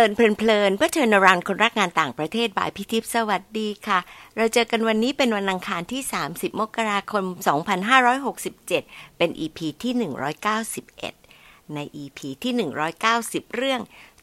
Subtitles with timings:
[0.00, 3.98] ลินเพลินเพื่อเชิญนรันคนรักงานต่างประเทศบ่ายพิทิพสวัสดีค่ะ
[4.36, 7.24] เราเจอกันวันนี้เป็นวันอังคารที่ 30 มกราคม
[8.20, 9.92] 2567 เป็น EP ที่
[10.98, 12.52] 191 ใน EP ที่
[13.08, 13.80] 190 เรื่อง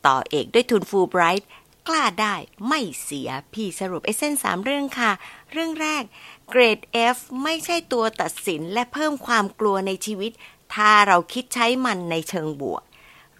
[0.08, 1.50] ต่อเอกด้วยทุนฟูไบรท์
[1.88, 2.36] กล้าได้
[2.68, 5.12] ไม่เสียพี่สรุปเอเซนสามเรื่องค่ะ
[5.52, 6.04] เรื่องแรก
[6.50, 6.80] เกรด
[7.16, 10.32] F ไม่ใช่ตัวตัดสินและเพิ่มความกลัวในชีวิต
[10.74, 12.84] ถ้าเราคิดใช้มันในเชิงบวก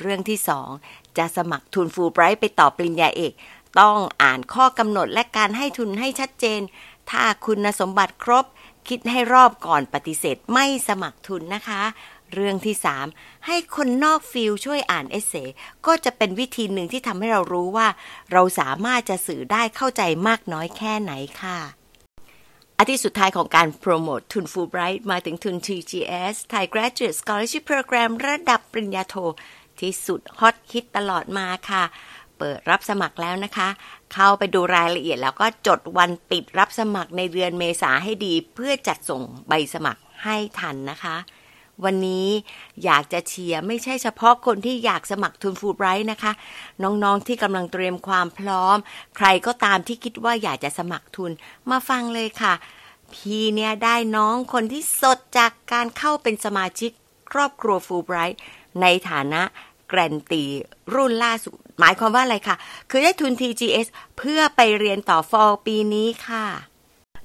[0.02, 0.70] เรื่องที่สอง
[1.18, 3.34] จะสมัครทุนฟูลไบรท์ไปต่อปริญญาเอก
[3.80, 6.62] ต้องอ่านข้อกำหนดและการให้ทุนให้ชัดเจน
[7.10, 8.46] ถ้าคุณสมบัติครบ
[8.88, 11.84] คิดให้รอบก่อนปฏิเสธไม่สมัครทุนนะคะ
[12.34, 12.76] เรื่องที่
[13.10, 15.34] 3 ให้คนนอก field ช่วยอ่าน essay
[15.86, 17.88] ก็จะเป็นวิธีหนึ่งที่ทำให้เรารู้ว่า
[18.32, 21.60] เราสามารถจะสื่อได้เข้าใจมากน้อยแค่ไหนค่ะ
[22.80, 29.16] อาทิตย์สุดท้ายของการโปรโมททุนฟูลไบรท์มาถึงทุน TGS Thai Graduate Scholarship Program ระดับปริญญาโท
[29.82, 31.84] ที่สุดฮอตฮิตตลอดมาค่ะ
[32.38, 33.70] เปิดรับสมัครแล้วนะคะ
[34.14, 41.18] เข้าไปดูรายละเอียดแล้วก็จดวันปิดรับสมัครในเดือนเมษาให้ดี เพื่อจัดส่งใบสมัครให้ทันนะคะ
[41.86, 42.28] วันนี้
[42.84, 46.32] อยากจะเชียร์ไม่ใช่เฉพาะคนที่อยากสมัครทุนฟูไบรท์นะคะ
[46.84, 48.78] น้องๆที่กำลังเตรียมความพร้อม
[49.18, 51.32] ใครก็ตามที่คิดว่าอยากจะสมัครทุน
[51.70, 52.54] มาฟังเลยค่ะ
[53.14, 56.92] พี่เนี่ยได้น้องคนที่สดจากการเข้าเป็นสมาชิก
[57.32, 58.40] ครอบครัวฟูไบรท์
[58.82, 59.42] ในฐานะ
[59.88, 60.44] แกรนตี
[60.94, 62.56] รุ่นล่าสุด หมายความว่าอะไรคะ
[62.90, 66.46] คือได้ทุน TGS เพื่อไปเรียนต่อฟอลปีนี้ค่ะ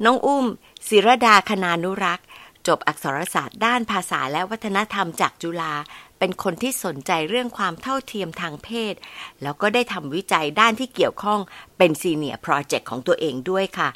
[0.04, 0.46] น้องอุ้ม
[0.88, 2.26] ศิรดาคณานุรักษ์
[2.66, 5.74] จบอักษรศาสตร์ด้านภาษาและวัฒนธรรมจากจุฬา
[6.18, 8.94] เป็นคนที่สนใจเรื่องความเท่าเทียมทางเพศ
[9.42, 11.40] แล้วก็ได้ทำวิจัยด้านที่เกี่ยวข้อง
[11.78, 13.88] เป็นซีเนียร์โปรเจกต์ของตัวเองด้วยค่ะ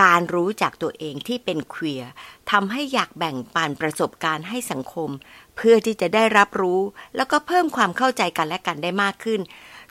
[0.00, 2.10] การรู้จักตัวเองที่เป็นเคลียร์
[2.50, 5.10] ทำให้อยากแบ่งปันประสบการณ์ให้สังคม
[5.56, 6.80] เพื่อที่จะได้รับรู้
[7.16, 9.40] แล้วก็เพิ่มความเข้าใจกันและกันได้มากขึ้น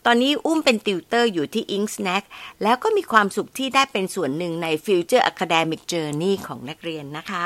[0.05, 2.23] ตอนนี้อุ้มเป็นติวเตอร์อยู่ที่ Ink Snack
[2.63, 7.45] แล้วก็มีความสุขที่ได้เป็นส่วนหนึ่งใน Future Academic Journey ของนักเรียนนะคะ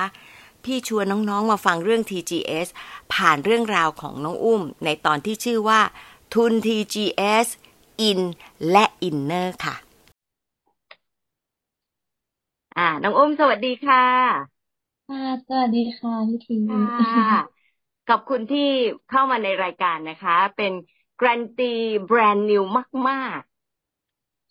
[0.64, 2.68] พี่ชวนน้องๆมาฟังเรื่อง TGS
[3.14, 5.82] ผ่านเรื่องราวของน้องอุ้ม ในตอนที่ชื่อว่า
[6.34, 7.48] ทุน TGS
[8.10, 8.20] In
[8.72, 9.76] และ Inner ค่ะ
[12.78, 14.00] อ่า น้องอุ้มสวัสดีค่ะ
[15.08, 17.46] ค่ะสวัสดีค่ะพี่ทีค่ะ
[18.08, 18.60] ขอบคุณที่
[19.08, 20.74] เข้ามาในรายการนะคะ เป็น
[21.16, 21.64] แกรนตี
[22.06, 22.64] แบรนด์นิว
[23.10, 23.42] มาก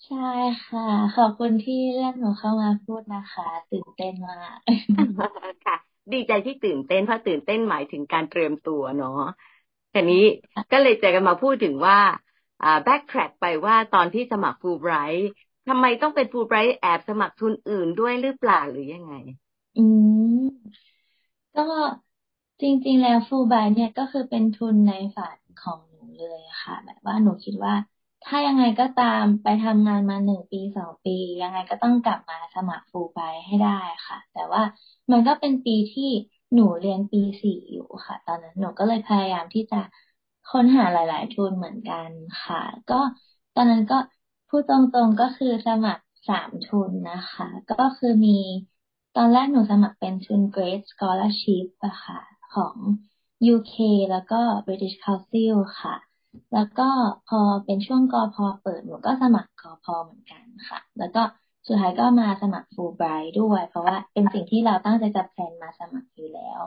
[0.05, 0.17] ใช่
[0.65, 0.81] ค่ะ
[1.15, 5.77] ขอบคุณที่เรียกหนูเข้ามาพูดนะคะ ตื่นเต้นมากๆค่ะ
[6.12, 9.11] ดีใจที่ตื่นเต้นเพราะตื่นเต้นหมายถึงการเตรียมตัวเนาะ
[9.93, 10.17] ทีนี้
[10.73, 11.99] ก็เลยจะกันมาพูดถึงว่า
[12.61, 15.27] อ่าแบ็กแทร็กไปว่าตอนที่สมัครฟูไบรท์
[15.69, 19.14] ทำไมต้องเป็นฟูไบรท์แอบสมัครทุนอื่นด้วยหรือเปล่าหรือยังไง
[19.76, 19.80] อื
[20.44, 20.75] ม
[21.54, 21.62] ก็
[22.60, 27.75] จริง ๆ แล้วฟูลไบรท์เนี่ยก็คือเป็นทุนในฝันของหนูเลยค่ะ แบบว่าหนูคิดว่า
[28.25, 33.70] ถ้ายังไงก็ตามไปทำงานมาหนึ่งปีสองปี ยังไงก็ต้องกลับมาสมัครฟูลไบรท์ให้ได้
[34.06, 34.62] ค่ะ แต่ว่า
[35.12, 36.04] มันก็เป็นปีที่
[36.54, 39.76] หนูเรียนปีสี่อยู่ค่ะ ตอนนั้นหนูก็เลยพยายามที่จะ
[40.46, 42.10] ค้นหาหลาย ๆ ทุนเหมือนกัน
[42.44, 42.56] ค่ะ
[42.88, 42.94] ก็
[43.54, 43.94] ตอนนั้นก็
[44.56, 48.38] พูดตรงๆก็คือสมัครสามทุนนะคะ ก็คือมี
[49.16, 52.20] ตอนแรกหนูสมัครเป็นทุน Great Scholarship อะค่ะ
[52.54, 52.76] ของ
[53.54, 53.75] UK
[54.10, 55.94] แล้วก็ British Council ค่ะ
[56.53, 56.88] แล้วก็
[57.28, 61.22] พอเป็นช่วงกอพอเปิดหนูก็สมัครกอพอเหมือนกันค่ะ แล้วก็
[61.66, 66.64] สุดท้ายก็มาสมัคร Fulbright ด้วย เพราะว่าเป็นสิ่งที่เราตั้งใจจะแพลนมาสมัครอยู่แล้ว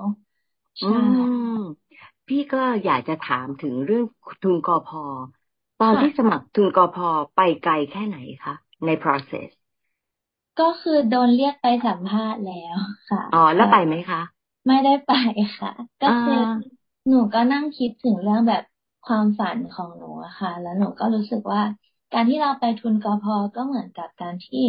[0.82, 1.58] อืใช่ม
[2.28, 4.04] พี่ก็อยากจะถามถึงเรื่อง
[4.42, 5.04] ทุนกอพอ
[5.82, 8.54] ตอนค่ะที่สมัครทุนกอพอไปไกลแค่ไหนคะ
[8.86, 9.50] ใน process
[10.58, 12.76] ก็คือโดนเรียกไปสัมภาษณ์แล้ว
[13.10, 14.20] ค่ะ อ๋อ แล้วแต่ไปไหมคะ
[14.68, 15.10] ไม่ได้ไป
[15.58, 15.70] ค่ะ
[16.02, 16.34] ก็อ่าคือ
[17.08, 18.64] หนูก็นั่งคิดถึงเรื่องแบบ
[19.04, 21.62] ความฝันของหนูอะค่ะ แล้วหนูก็รู้สึกว่า
[22.12, 23.24] การที่เราไปทุนกพ
[23.56, 24.60] ก็เหมือนกับการที่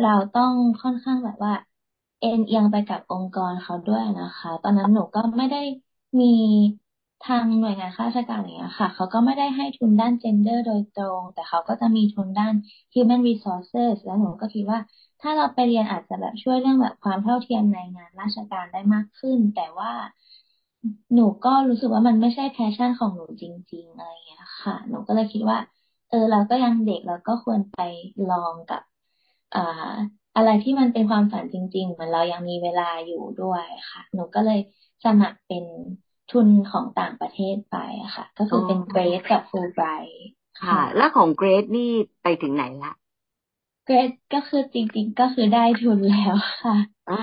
[0.00, 0.52] เราต้อง
[0.82, 1.52] ค่อนข้างแบบว่า
[2.18, 5.58] เอ็นเอียงไปกับองค์กรเขาด้วยนะคะ ตอนนั้นหนูก็ไม่ได้
[6.20, 6.26] มี
[7.22, 12.54] ทางหน่วยงานข้าราชการอย่างเงี้ยค่ะ เขาก็ไม่ได้ให้ทุนด้าน gender โดยตรง แต่เขาก็จะมีทุนด้าน
[12.94, 14.78] human resources แล้วหนูก็คิดว่า
[15.20, 19.92] ถ้าเราไปเรียนอาจจะแบบช่วยเรื่องแบบความเท่าเทียมในงานราชการได้มากขึ้น แต่ว่า
[21.14, 25.58] หนูก็รู้สึกว่ามันไม่ใช่แพชชั่นของหนูจริง ๆ อะไรอย่างเงี้ยค่ะ หนูก็เลยคิดว่า
[26.08, 27.76] เออ เราก็ยังเด็กเราก็ควรไป
[28.28, 28.82] ลองกับ
[29.52, 29.60] อ่า
[30.34, 34.58] อะไรที่มันเป็นความฝันจริง ๆ เหมือนเรายังมีเวลาอยู่ด้วยค่ะ หนูก็เลย
[35.04, 35.64] สมัครเป็น
[36.30, 40.20] ทุนของต่างประเทศไปอะค่ะ ก็คือเป็นเกรดกับฟูลไบรท์
[40.62, 41.90] ค่ะ แล้วของเกรดนี่
[42.22, 42.92] ไปถึงไหนละ
[43.84, 46.76] เกรดก็คือจริงๆก็คือได้ทุนแล้วค่ะ
[47.08, 47.14] อ่า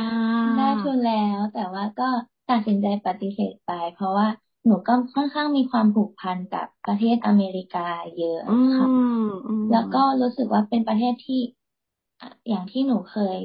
[0.55, 2.09] ได้ทุนแล้ว แต่ว่าก็
[2.49, 4.27] ตัดสินใจปฏิเสธไป เพราะว่า
[4.65, 7.87] หนูก็ค่อนข้างมีความผูกพันกับประเทศอเมริกา
[8.17, 8.41] เยอะ
[8.75, 8.87] ค่ะ
[9.71, 11.41] แล้วก็รู้สึกว่าเป็นประเทศที่
[12.49, 13.41] อย่างที่หนูเคย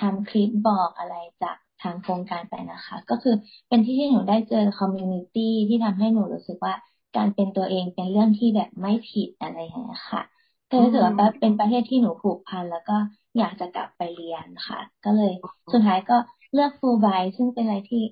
[0.00, 3.34] ทำคลิปบอกอะไรจาก ทางโครงการไปนะคะ ก็คือ
[3.68, 6.74] เป็นที่ที่หนูได้เจอ community ที่ทำให้หนูรู้สึกว่า
[7.16, 10.22] การเป็นตัวเองเป็นเรื่องที่แบบไม่ผิดอะไรอย่างนี้ค่ะ
[10.70, 12.96] ก็รู้สึกว่าเป็นประเทศที่หนูผูกพันแล้วก็
[13.38, 15.32] อยากจะกลับไปเรียนค่ะ ก็เลย
[15.72, 16.16] สุดท้ายก็
[16.52, 18.02] เลือกฟูลไบซึ่งเป็นอะไรที่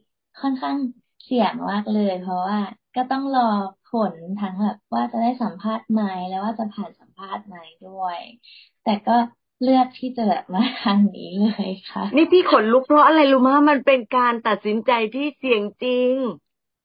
[0.40, 0.76] ค่อนข้าง
[1.24, 2.58] เสี่ยงมากเลย เพราะว่า
[2.96, 3.40] ก็ต้องรอ
[3.84, 8.20] ผลทั้งแบบว่าจะได้สัมภาษณ์ไหมแล้วว่าจะผ่านสัมภาษณ์ไหมด้วย
[8.82, 9.12] แต่ก็
[9.62, 16.14] เลือกที่จะแบบมาทางนี้เลยค่ะ นี่พี่ขนลุกเพราะอะไรรู้ไหมมันเป็นการตัดสินใจที่เสี่ยงจริง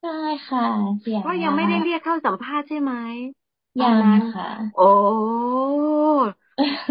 [0.04, 0.20] ใช่
[0.50, 0.66] ค่ะ
[1.02, 2.94] เสี่ยงเพราะยังไม่ได้เรียกเข้าสัมภาษณ์ใช่ไหม
[3.84, 4.02] ยัง
[4.36, 4.92] ค่ะ โอ้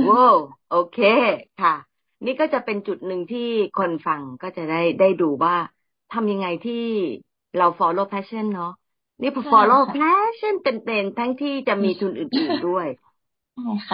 [0.09, 0.37] ว้าว
[0.71, 0.99] โอเค
[1.63, 1.75] ค่ะ
[2.27, 3.49] นี่ก็จะเป็นจุดหนึ่งที่
[3.79, 5.57] คนฟังก็จะได้ได้ดูว่า
[6.13, 6.85] ทำยังไงที่
[7.59, 8.73] เรา follow passion เนาะ
[9.23, 12.87] นี่ follow passion เป็นๆทั้งที่จะมีทุนอื่นๆด้วย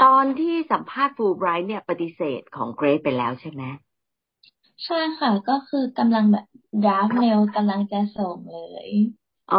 [0.02, 3.62] ตอนที่สัมภาษณ์ฟูไบรท์เนี่ยปฏิเสธของเกรซไปแล้วใช่ไหม
[4.84, 6.44] ใช่ค่ะ ก็คือกำลังแบบ
[6.82, 8.88] ดราฟเมลกำลังจะส่งเลย
[9.48, 9.58] อ๋อ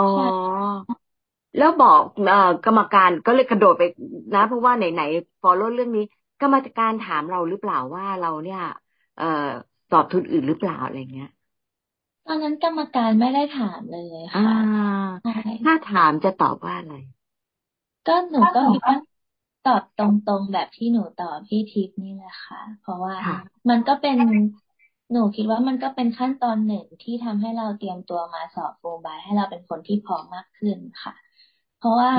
[1.58, 2.36] แล้วบอกเอ่อ
[2.66, 3.84] กรรมการก็เลยกระโดดไป
[4.34, 6.04] นะ เพราะว่าไหนๆ follow เรื่องนี้
[6.42, 8.60] กรรมการถามเราหรือเปล่าว่าเราเนี่ย
[9.16, 9.26] เอ่อ
[9.90, 11.28] สอบทุนอื่นหรือเปล่าอะไรเงี้ย
[12.26, 14.56] ตอนนั้นกรรมการไม่ได้ถามเลยค่ะ
[15.64, 16.94] ถ้าถามจะตอบว่าอะไร
[18.08, 18.96] ก็หนูก็มีว่า
[19.64, 20.00] ตอบต
[20.30, 23.16] รงๆแบบที่หนูตอบพี่ทิพย์นี่แหละค่ะ เพราะว่า
[23.70, 24.18] มันก็เป็น
[25.12, 31.14] หนูคิดว่ามันก็เป็นขั้นตอนหนึ่งที่ทำให้เราเตรียมตัวมาสอบโฟบายให้เราเป็นคนที่พร้อมมากขึ้นค่ะ
[31.78, 32.14] เพราะว่า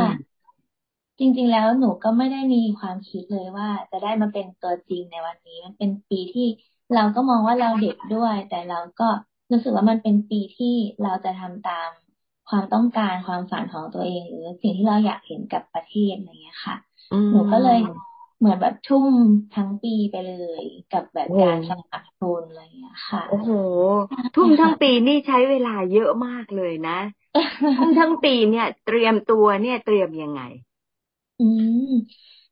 [1.19, 6.46] จริง ๆ แล้วหนูก็ไม่ได้มีความคิดเลยว่า จะได้มาเป็นตัวจริงในวันนี้ มันเป็นปีที่
[6.94, 9.08] เราก็มองว่าเราเด็กด้วย แต่เราก็
[9.50, 11.91] รู้สึกว่ามันเป็นปีที่เราจะทำตาม
[12.49, 16.76] ความต้องการความฝันของตัวเอง หรือสิ่งที่เราอยากเห็นกับประเทศอะไรเงี้ยค่ะ
[17.30, 17.76] หนูก็เลย
[18.38, 19.08] เหมือนแบบทุ่ม
[19.52, 20.30] ทั้งปีไปเล
[20.62, 23.48] ยกับแบบการสมัครทุนอะไรอย่างเงี้ยค่ะ โอ้โห
[24.34, 26.92] ทุ่มทั้งปีนี่ใช้เวลาเยอะมากเลยนะ
[27.74, 30.40] ทุ่มทั้งปีเนี่ย เตรียมตัวเนี่ยเตรียมยังไง
[31.38, 31.42] อื
[31.78, 31.80] ม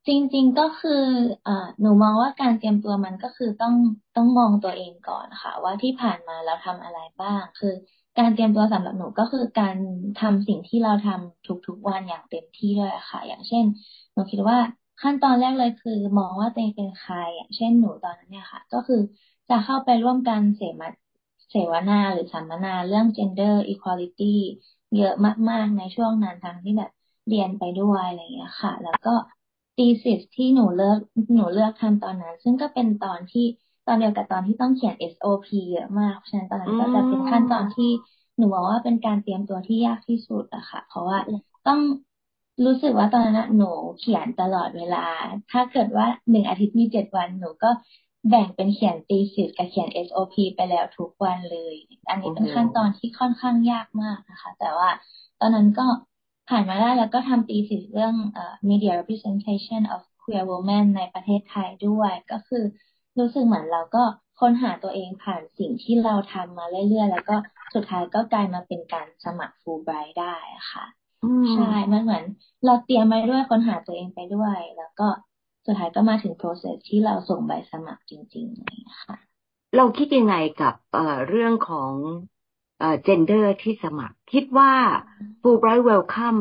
[0.07, 0.91] จริง ๆก็คือ
[1.47, 3.75] อ่าหนูมองว่าการเตรียมตัวมันก็คือต้อง
[4.15, 7.69] ต้องมองตัวเองก่อนค่ะ ว่าที่ผ่านมาเราทำอะไรบ้าง คือ
[8.17, 9.77] การเตรียมตัวสำหรับหนูก็คือการ
[10.17, 13.65] ทำสิ่งที่เราทำทุกๆวันอย่างเต็มที่ด้วยค่ะ อย่างเช่น
[14.13, 14.59] หนูคิดว่า
[15.01, 18.97] ขั้นตอนแรกเลยคือ มองว่าตัวเองเป็นใครอย่างเช่นหนูตอนนั้นเนี่ยค่ะ ก็คือ
[19.49, 20.89] จะเข้าไปร่วมกันเสมา
[21.51, 24.25] เสวนาหรือสัมมนาเรื่อง gender equality
[24.95, 25.13] เยอะ
[25.51, 26.91] มากๆ ในช่วงนั้นทั้งที่แบบ
[27.29, 29.11] เรียนไปด้วยอะไรอย่างเงี้ยค่ะ แล้วก็
[29.77, 30.99] ตีสิสที่หนูเลือก
[31.35, 33.47] หนูเลือกทำตอนนั้น ซึ่งก็เป็นตอนที่
[33.87, 37.91] ตอนเดียวกับตอนที่ต้องเขียน SOP เยอะมากเพราะฉะนั้นตอนนั้นก็จะเป็นขั้นตอนที่
[38.37, 41.19] หนูบอกว่าเป็นการเตรียมตัวที่ยากที่สุดอะค่ะ เพราะว่า
[41.67, 41.81] ต้อง
[42.65, 45.07] รู้สึกว่าตอนนั้นหนูเขียนตลอดเวลา
[45.51, 47.71] ถ้าเกิดว่าหนึ่งอาทิตย์มีเจ็ดวันหนูก็
[48.29, 51.75] แบ่งเป็นเขียนตีสิทกับเขียน SOP ไปแล้วทุกวันเลย
[52.11, 54.91] อันนี้เป็นขั้นตอนที่ค่อนข้างยากมากนะคะ แต่ว่า
[55.41, 55.87] ตอนนั้นก็
[56.49, 58.15] ผ่านมาได้แล้วก็ทำตีสิทเรื่อง
[58.69, 62.65] media representation of queer women ในประเทศไทยด้วย ก็คือ
[63.19, 64.05] รู้สึกเหมือนเราก็
[64.41, 67.37] ค้นหาตัวเองผ่านสิ่งที่เราทำมาเรื่อยๆ แล้วก็
[67.75, 70.35] สุดท้ายก็กลายมาเป็นการสมัครฟูลไบรท์ได้
[70.73, 70.85] ค่ะ
[71.53, 71.63] ใช่
[71.93, 72.25] มันเหมือน
[72.65, 75.09] เราเตรียมมาด้วยค้นหาตัวเองไปด้วย แล้วก็
[75.67, 79.17] สุดท้ายก็มาถึง process ที่เราส่งใบสมัครจริงๆนี่ค่ะ
[79.77, 81.93] เราคิดยังไงกับเเรื่องของ
[82.79, 84.73] เ gender ที่สมัคร คิดว่า
[85.41, 86.41] Fulbright Welcome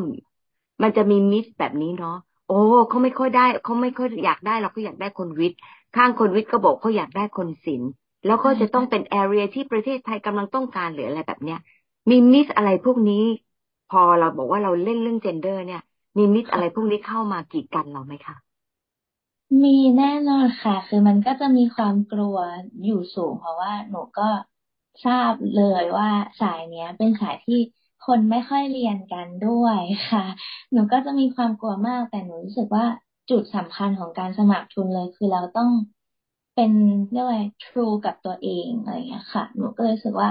[0.82, 2.60] มันจะมีมิสแบบนี้เนาะโอ้
[2.90, 5.60] เขาไม่ค่อยได้เขาไม่ค่อยอยากได้เราก็อยากได้คนวิทย์
[5.96, 7.90] ข้างคนวิทย์ก็บอกเขาอยากได้คนศิลป์
[8.26, 11.60] แล้วก็จะต้องเป็นแอเรียที่ประเทศไทยกำลังต้องการหรืออะไรแบบเนี้ย
[12.10, 13.24] มีมิสอะไรพวกนี้
[13.92, 15.82] พอเราบอกว่าเราเล่นเรื่องเจนเดอร์เนี่ย
[16.18, 18.36] มีมิตอะไรพวกนี้เข้ามากีดกันเราไหมคะ
[19.64, 22.38] มีแน่นอนค่ะ คือมันก็จะมีความกลัว
[22.84, 24.30] อยู่สูง เพราะว่าหนูก็
[25.06, 27.60] ทราบเลยว่าสายเนี้ย เป็นสายที่
[28.06, 29.80] คนไม่ค่อยเรียนกันด้วย
[30.10, 30.26] ค่ะ
[30.72, 32.86] หนูก็จะมีความกลัวมาก แต่หนูรู้สึกว่า
[33.30, 35.70] จุดสำคัญของการสมัครทุนเลย คือเราต้อง
[36.56, 36.72] เป็น
[37.12, 40.30] เรียกว่า true กับตัวเองอะไรอย่างเงี้ยค่ะ หนูก็เลยรู้สึกว่า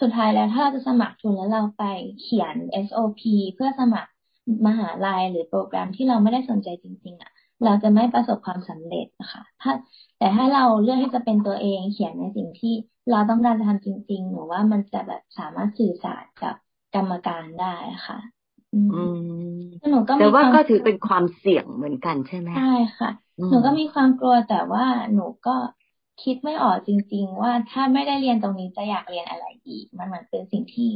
[0.00, 1.82] สุดท้ายแล้วถ้าเราจะสมัครทุนแล้วเราไป
[2.20, 3.20] เขียน SOP
[3.54, 4.10] เพื่อสมัคร
[4.66, 7.30] มหาลัยหรือโปรแกรมที่เราไม่ได้สนใจจริง ๆอะ
[7.64, 9.72] เราจะไม่ประสบความสำเร็จนะคะถ้า
[10.18, 12.74] แต่ถ้าเราเลือกที่จะเป็นตัวเองเขียนในสิ่งที่
[13.10, 16.54] เราต้องการจะทำจริงๆหนูว่ามันจะแบบสามารถสื่อสารกับ
[16.94, 17.76] กรรมการได้
[18.06, 18.18] ค่ะ
[18.72, 18.90] อืม
[19.90, 22.60] หนูก็แต่ว่าก็ถือเป็นความเสี่ยงเหมือนกันใช่ไหมใช่
[22.98, 23.08] ค่ะ
[23.48, 25.50] หนูก็มีความกลัวแต่ว่าหนูก็
[26.22, 30.90] คิดไม่ออกจริง ๆ ว่าถ้าไม่ได้เรียนตรงนี้จะอยากเรียนอะไรอีก มันเหมือนเป็นสิ่งที่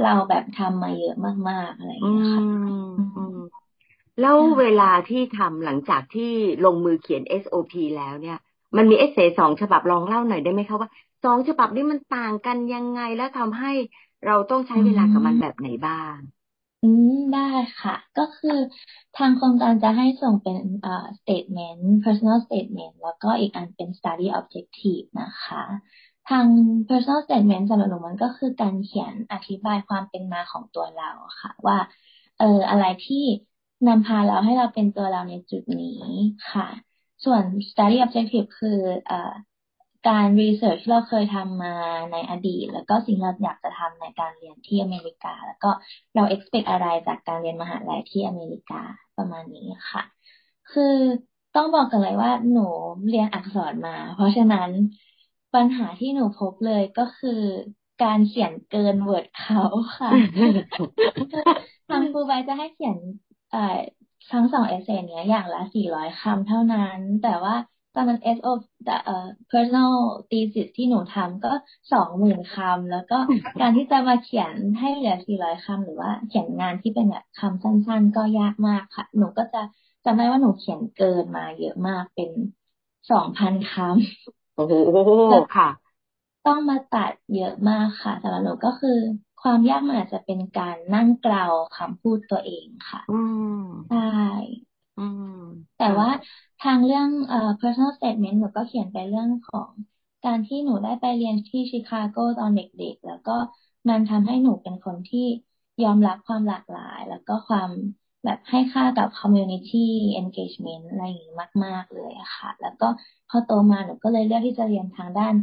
[0.00, 1.14] เราแบบทำมาเยอะ
[1.48, 2.44] มากๆอะไรอย่างเงี้ยค่ะ
[4.20, 6.32] แล้วเวลาที่ทำหลังจากที่
[6.64, 8.38] ลงมือเขียน SOP แล้วเนี่ย
[8.76, 10.90] มันมีเอเซสองฉบับลองเล่าหน่อยได้ไหมคะว่า
[11.24, 13.72] สองฉบับนี้มันต่างกันยังไงแล้วทำให้
[14.26, 16.16] เราต้องใช้เวลากับมันแบบไหนบ้าง
[16.82, 17.40] อืมได้
[17.80, 18.50] ค่ะ ก็คือ
[19.14, 25.62] ทางโครงการจะให้ส่งเป็นเอ่อ statement personal statement แล้วก็อีกอันเป็น study objective นะคะ
[26.26, 26.46] ทาง
[26.88, 31.10] personal statement สำหรับหนูมันก็คือการเขียนอธิบายความเป็นมาของตัวเรา
[31.40, 31.78] ค่ะ ว่า
[32.38, 33.24] เอออะไรที่
[33.86, 36.02] นำพาเราให้เราเป็นตัวเราในจุดนี้
[36.50, 36.66] ค่ะ
[37.24, 39.32] ส่วน study objective คือเอ่อ
[40.08, 41.74] การรีเสิร์ชที่เราเคยทำมา
[42.12, 45.70] ในอดีต แล้วก็สิ่งเราอยากจะทำในการเรียนที่อเมริกา แล้วก็
[46.14, 48.82] เรา expect อะไรจากการเรียนมหาลัยที่อเมริกา
[49.18, 50.02] ประมาณนี้ค่ะ
[50.72, 50.96] คือ
[51.56, 52.66] ต้องบอกกันเลยว่าหนู
[53.08, 54.70] เรียนอักษรมา เพราะฉะนั้น
[55.54, 57.42] ปัญหาที่หนูพบเลยก็คือ
[58.04, 59.62] การเขียนเกิน word เขา
[59.98, 60.10] ค่ะ
[61.88, 62.96] ทางฟูลไบรท์จะให้เขียน
[64.32, 67.54] ทั้งสอง essay เนี้ยอย่างละสี่ร้อยคำเท่านั้น แต่ว่า
[67.94, 68.48] ตอนนั้น SO
[69.04, 69.92] เอ่อ personal
[70.30, 71.48] thesis ที่หนูทำก็
[71.92, 73.18] สองหมื่นคำแล้วก็
[73.60, 79.58] การที่จะมาเขียนให้เหลือสี่ร้อยคำหรือว่าเขียนงานที่เป็นแบบคำสั้น ๆ ก็ยากมากค่ะ หนูก็จะ
[80.04, 82.30] จำได้ว่าหนูเขียนเกินมาเยอะมากเป็น
[83.10, 85.68] สองพันคำโอ้โหค่ะ
[86.46, 88.98] ต้องมาตัดเยอะมากค่ะสำหรับหนูก็คือ
[89.42, 93.02] ความยากมันอาจจะเป็นการนั่งกล่าวคำพูดตัวเองค่ะ
[93.88, 93.98] ใช่
[95.76, 96.08] แต่ว่า
[96.58, 99.70] ทางเรื่องเอ่อ personal statement หนูก็เขียนไปเรื่องของ
[100.24, 103.36] การที่หนูได้ไปเรียนที่ชิคาโกตอนเด็กๆ แล้วก็
[103.88, 105.26] มันทำให้หนูเป็นคนที่
[105.82, 107.70] ยอมรับความหลากหลาย แล้วก็ความ
[108.24, 109.76] แบบให้ค่ากับ community
[110.20, 111.32] engagement อะไรอย่างนี้
[111.64, 112.86] มาก ๆ เลยอะค่ะ แล้วก็
[113.28, 115.34] พอโตมาหนูก็เลยเลือกที่จะเรียนทางด้าน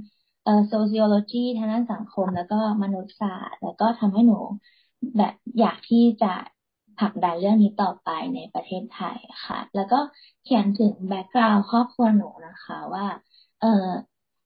[0.44, 4.40] เอ่อ sociology ทางด้านสังคม แล้วก็มนุษยศาสตร์ แล้วก็ทำให้หนู
[5.18, 6.34] แบบอยากที่จะ
[7.00, 10.00] ผลักดันเรื่องนี้ต่อไปในประเทศไทยค่ะ แล้วก็
[10.44, 13.06] เขียนถึง background ครอบครัวหนูนะคะว่า
[13.62, 13.88] เออ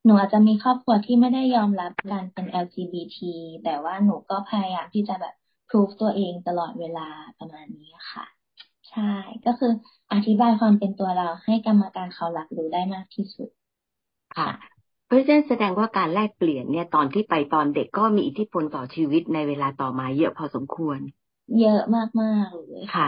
[0.06, 3.18] หนูอาจจะมีครอบครัวที่ไม่ได้ยอมรับการเป็น LGBT
[3.64, 5.34] แต่ว่าหนูก็พยายามที่จะแบบ
[5.70, 7.08] พิสูจน์ตัวเองตลอดเวลา
[7.40, 8.26] ประมาณนี้ค่ะ
[8.90, 9.14] ใช่
[9.46, 9.72] ก็คือ
[10.14, 13.50] อธิบายความเป็นตัวเราให้กรรมการเขารับรู้ได้มากที่สุด
[14.38, 14.50] ค่ะ
[15.06, 21.00] เพราะฉะนั้นแสดงว่าการแลกเปลี่ยนเนี่ยตอนที่ไปตอนเด็กก็มีอิทธิพลต่อชีวิตในเวลาต่อมาเยอะพอสมควร
[21.60, 21.82] เยอะ
[22.22, 23.08] มากๆเลยค่ะ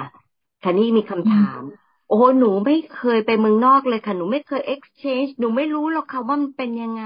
[0.62, 1.62] ทีนี้มีคำถาม
[2.08, 7.06] โอ้หนูไม่เคยไปเมืองนอกเลยค่ะ หนูไม่เคย exchange หนูไม่รู้หรอกค่ะว่ามันเป็นยังไง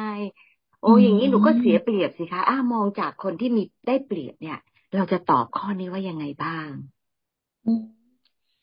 [0.82, 4.58] โอ้อย่างนี้หนูก็เสียเปรียบสิคะอ้ามองจากคนที่มีได้เปรียบเนี่ย
[4.96, 6.70] เราจะตอบข้อนี้ว่ายังไงบ้าง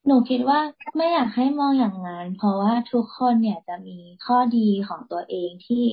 [0.07, 0.61] หนูคิดว่า
[0.97, 5.85] ไม่อยากให้มองอย่างนั้นเพราะว่าทุกคนเนี่ยจะมีข้อดีของตัวเองที่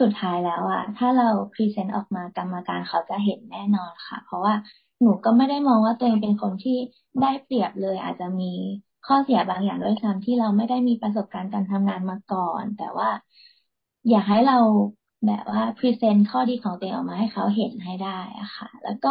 [0.00, 4.54] สุดท้ายแล้วอะถ้าเรา present ออกมากรรมการเขาจะเห็นแน่นอนค่ะ เพราะว่า
[5.02, 6.72] หนูก็ไม่ได้มองว่าตัวเองเป็นคนที่
[7.20, 8.44] ได้เปรียบเลย อาจจะมี
[9.04, 13.08] ข้อเสียบางอย่างด้วยซ้ำที่เราไม่ได้มีประสบการณ์การทำงานมาก่อน แต่ว่า
[14.08, 14.54] อยากให้เรา
[15.26, 19.08] แบบว่าพรีเซนต์ข้อดีของตัวเองออกมาให้เขาเห็นให้ได้อะค่ะ แล้วก็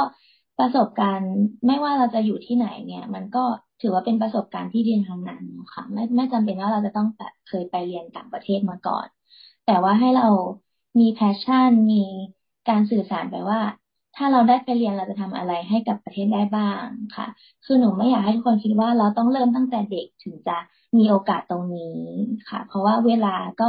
[0.57, 1.31] ประสบการณ์
[1.67, 3.39] ไม่ว่าเราจะอยู่ที่ไหนเนี่ย มันก็
[3.81, 9.07] ถือว่าเป็นประสบการณ์ที่ดีทางนั้นค่ะ ไม่ไม่จำเป็นว่าเราจะต้องแบบเคยไปเรียนต่างประเทศมาก่อน
[9.65, 10.27] แต่ว่าให้เรา
[10.99, 11.95] มี passion มี
[12.69, 13.59] การสื่อสารไปว่า
[14.17, 17.25] ถ้าเราได้ไปเรียนเราจะทำอะไรให้กับประเทศได้บ้างค่ะ
[17.63, 20.53] คือหนูไม่อยากให้ทุกคนคิดว่าเราต้องเริ่มตั้งแต่เด็กถึงจะ
[20.97, 21.83] มีโอกาสตรงนี้
[22.49, 23.27] ค่ะ เพราะว่าเวลา
[23.59, 23.65] ก็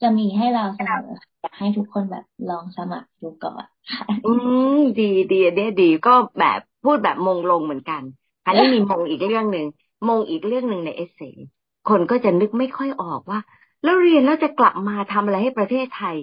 [0.00, 1.00] จะมีให้เราเสมอ
[1.42, 4.28] อยากให้ทุกคนแบบลองสมัครดูก่อนค่ะอื
[4.68, 8.02] มดีดีเดีดีก็แบบพูดแบบมงลงเหมือนกัน
[8.44, 9.64] อันนี้มีมงอีกเรื่องหนึ่ง
[10.06, 11.20] มงอีกเรื่องหนึ่งใน essay
[11.84, 13.38] คนก็จะนึกไม่ค่อยออกว่า
[13.82, 16.16] แล้วเรียนแล้วจะกลับมาทำอะไรให้ประเทศไทย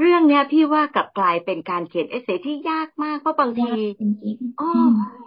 [0.00, 3.72] เรื่องเนี้ยพี่ว่ากลับกลายเป็นการเขียนเอเซที่ยากมากเพราะบางที
[4.58, 4.64] อ๋อ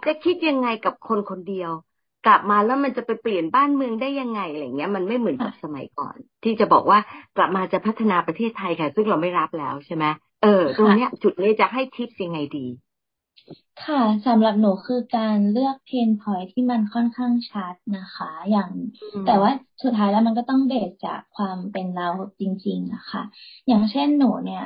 [0.04, 1.70] จะคิดยังไงกับคนคนเดียว
[2.26, 6.98] กลับมาแล้วมันจะไปเปลี่ยนบ้านเมืองได้ยังไงอะไรเงี้ย มันไม่เหมือนกับสมัยก่อน ที่จะบอกว่า
[7.36, 10.04] กลับมาจะพัฒนาประเทศไทยค่ะ ซึ่งเราไม่รับแล้วใช่ไหม
[10.42, 12.66] เออตรงเนี้ย จุดนี้จะให้ทิปยังไงดี
[13.84, 18.70] ค่ะสำหรับหนูคือการเลือกเพนพอยที่มันค่อนข้างชัดนะคะ อย่าง
[19.24, 19.50] แต่ว่า
[19.82, 22.08] สุดท้ายแล้วมันก็ต้อง base จากความเป็นเรา
[22.40, 23.22] จริง ๆนะคะ
[23.68, 24.62] อย่างเช่นหนูเนี่ย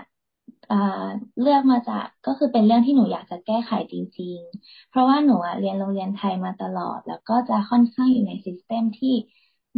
[1.41, 9.15] เลือกมาจากก็คือเป็นเรื่องที่หนูอยากจะแก้ไขจริง ๆ เพราะว่าหนูเรียนโรงเรียนไทยมาตลอด แล้วก็จะค่อนข้างอยู่ใน system ที่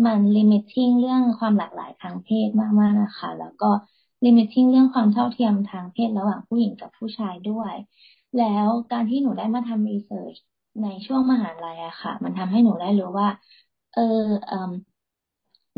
[0.04, 2.48] มัน limiting เรื่องความหลากหลายทางเพศ
[2.80, 3.70] มากๆนะคะ แล้วก็
[4.24, 7.74] limiting เรื่องความเท่าเทียมทางเพศระหว่างผู้หญิงกับผู้ชายด้วย
[8.36, 10.36] แล้วการที่หนูได้มาทำ research
[10.82, 13.28] ในช่วงมหาลัยอะค่ะ มันทำให้หนูได้รู้ว่า
[13.92, 14.00] เออ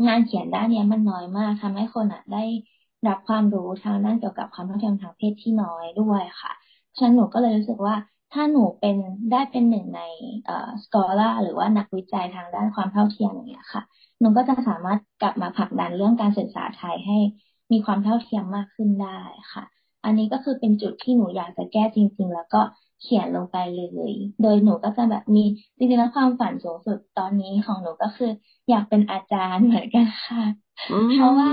[0.05, 2.43] งานเขียนด้านนี้มันน้อยมากทำให้คนอะได้
[3.07, 6.51] รับความรู้ทางด้านเกี่ยวกับความเท่าเทียมทางเพศที่น้อยด้วยค่ะ
[6.95, 7.95] ฉะนั้นหนูก็เลยรู้สึกว่า
[8.31, 8.95] ถ้าหนูเป็น
[9.31, 9.99] ได้เป็นหนึ่งใน
[10.45, 13.81] เอ่อสกอล่าหรือว่านักวิจัยทางด้านความเท่าเทียมอย่างเงี้ยค่ะ
[14.19, 17.17] หนูก็จะสามารถกลับมาผลักดันเรื่องการศึกษาไทยให้
[17.71, 19.19] มีความเท่าเทียมมากขึ้นได้
[19.53, 19.63] ค่ะ
[20.03, 22.61] อันนี้ก็คือเป็นจุดที่หนูอยากจะแก้จริง ๆ แล้วก็
[23.01, 25.43] เขียนลงไปเลย โดยหนูก็จะแบบมี
[25.77, 28.31] จริงๆแล้วความฝันสูงสุดตอนนี้ของหนูก็คือ
[28.69, 30.43] อยากเป็นอาจารย์เหมือนกันค่ะ
[31.11, 31.49] เพราะว่า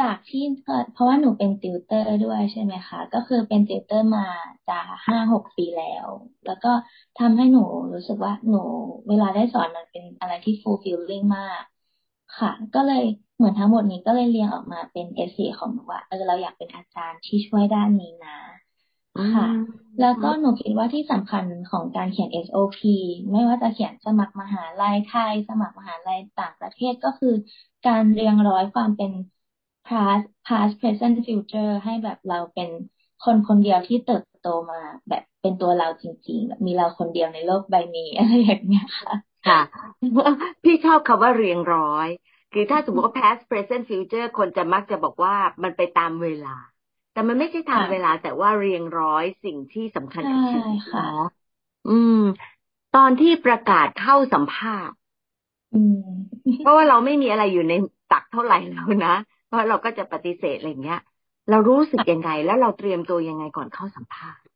[0.00, 0.44] จากที่
[0.92, 4.26] เพราะว่าหนูเป็นติวเตอร์ด้วยใช่ไหมคะ ก็คือเป็นติวเตอร์มา
[4.68, 6.08] จะห้าหกปีแล้ว
[6.46, 6.72] แล้วก็
[7.18, 8.62] ทำให้หนูรู้สึกว่าหนู
[9.08, 11.62] เวลาได้สอนมันเป็นอะไรที่ fulfilling มาก
[12.38, 13.04] ค่ะ ก็เลย
[13.38, 18.36] เหมือนทั้งหมดนี้ก็เลยเรียงออกมาเป็น essay ของหนูว่าเออเราอยากเป็นอาจารย์ที่ช่วยด้านนี้นะ
[19.32, 19.46] ค่ะ
[20.00, 22.96] แล้วก็หนูคิดว่าที่สำคัญของการเขียน SOP
[23.30, 27.34] ไม่ว่าจะเขียนสมัครมหาลัยไทย สมัครมหาลัยต่างประเทศก็คือ
[27.86, 29.10] การเรียงร้อยความเป็น
[29.86, 32.68] past past present future ให้แบบเราเป็น
[33.24, 39.12] คนคนเดียวที่เติบโตมา แบบเป็นตัวเราจริงๆแบบมีเราคนเดียวในโลกใบนี้อะไรอย่างเงี้ยค่ะ
[39.46, 39.60] ค่ะ
[40.64, 42.08] พี่ชอบคำว่าเรียงร้อย
[42.52, 46.56] คือถ้าสมมติว่า past present future คนจะมักจะบอกว่ามันไปตามเวลา
[47.12, 51.22] แต่มันไม่ใช่ตามเวลาแต่ว่าเรียงร้อยสิ่งที่สำคัญกับชีวิตเนาะ
[51.88, 52.14] อืม
[52.92, 54.96] ตอนที่ประกาศเข้าสัมภาษณ์
[56.60, 57.72] เพราะว่าเราไม่มีอะไรอยู่ใน
[58.08, 59.14] ตักเท่าไหร่แล้วนะ
[59.46, 61.00] เพราะเราก็จะปฏิเสธอะไรเงี้ย
[61.50, 64.47] เรารู้สึกยังไง แล้วเราเตรียมตัวยังไงก่อนเข้าสัมภาษณ์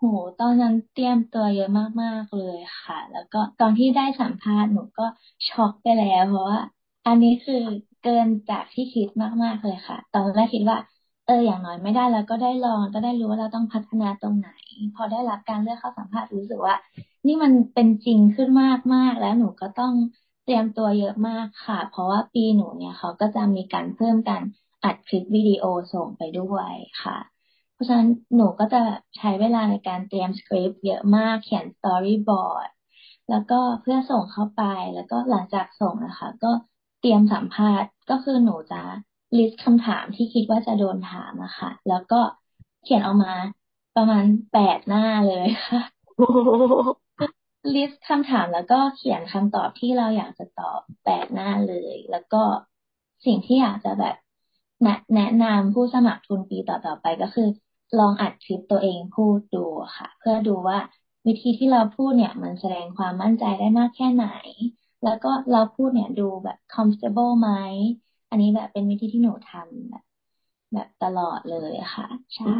[0.00, 0.04] โห
[0.38, 1.68] ตอนนั้นเตรียมตัวเยอะ
[2.02, 5.06] มากๆเลยค่ะ แล้วก็ตอนที่ได้สัมภาษณ์หนูก็
[5.48, 6.58] ช็อกไปแล้วเพราะว่า
[7.06, 7.62] อันนี้คือ
[8.02, 9.08] เกินจากที่คิด
[9.44, 10.78] มากๆเลยค่ะ ตอนแรกคิดว่า
[11.26, 14.48] เอออย่างน้อยไม่ได้แล้วก็ได้ลองก็ได้รู้ว่าเราต้องพัฒนาตรงไหน
[14.94, 16.74] พอได้รับการเลือกเข้าสัมภาษณ์รู้สึกว่า
[17.26, 19.94] นี่มันเป็นจริงขึ้นมากมากแล้วหนูก็ต้อง
[20.44, 24.42] เตรียมตัวเยอะมากค่ะ เพราะว่าปีหนูเนี่ยเขาก็จะมีการเพิ่มการ
[24.84, 27.29] อัดคลิปวิดีโอส่งไปด้วยค่ะ
[27.80, 28.82] ราะฉะนั้นหนูก็จะ
[29.16, 32.68] ใช้เวลาในการเตรียมสคริปต์เยอะมากเขียนสตอรี่บอร์ด
[33.30, 34.62] แล้วก็เพื่อส่งเข้าไป
[34.94, 36.52] แล้วก็หลังจากส่งนะคะ ก็
[37.00, 38.82] เตรียมสัมภาษณ์ก็คือหนูจะ
[39.38, 42.20] list คำถามที่คิดว่าจะโดนถามอะค่ะแล้วก็
[42.82, 43.34] เขียนออกมา
[43.96, 45.82] ประมาณแปดหน้าเลยค่ะ
[47.74, 52.42] list คำถามแล้วก็เขียนคำตอบที่เราอยากจะตอบแปดหน้าเลย แล้วก็
[53.26, 54.16] สิ่งที่อยากจะแบบ
[54.82, 57.48] แนะแนะนำผู้สมัครทุนปีต่อๆไปก็คือ
[57.98, 59.64] ลองอัดคลิปตัวเองพูดดู
[59.96, 60.78] ค่ะ เพื่อดูว่า
[61.26, 64.26] วิธีที่เราพูดเนี่ย มันแสดงความมั่นใจได้มากแค่ไหน
[65.04, 67.50] แล้วก็เราพูดเนี่ยดูแบบ comfortable ไหม
[68.30, 70.04] อันนี้แบบเป็นวิธีที่หนูทำแบบ
[70.72, 72.52] แบบตลอดเลยค่ะ ใช่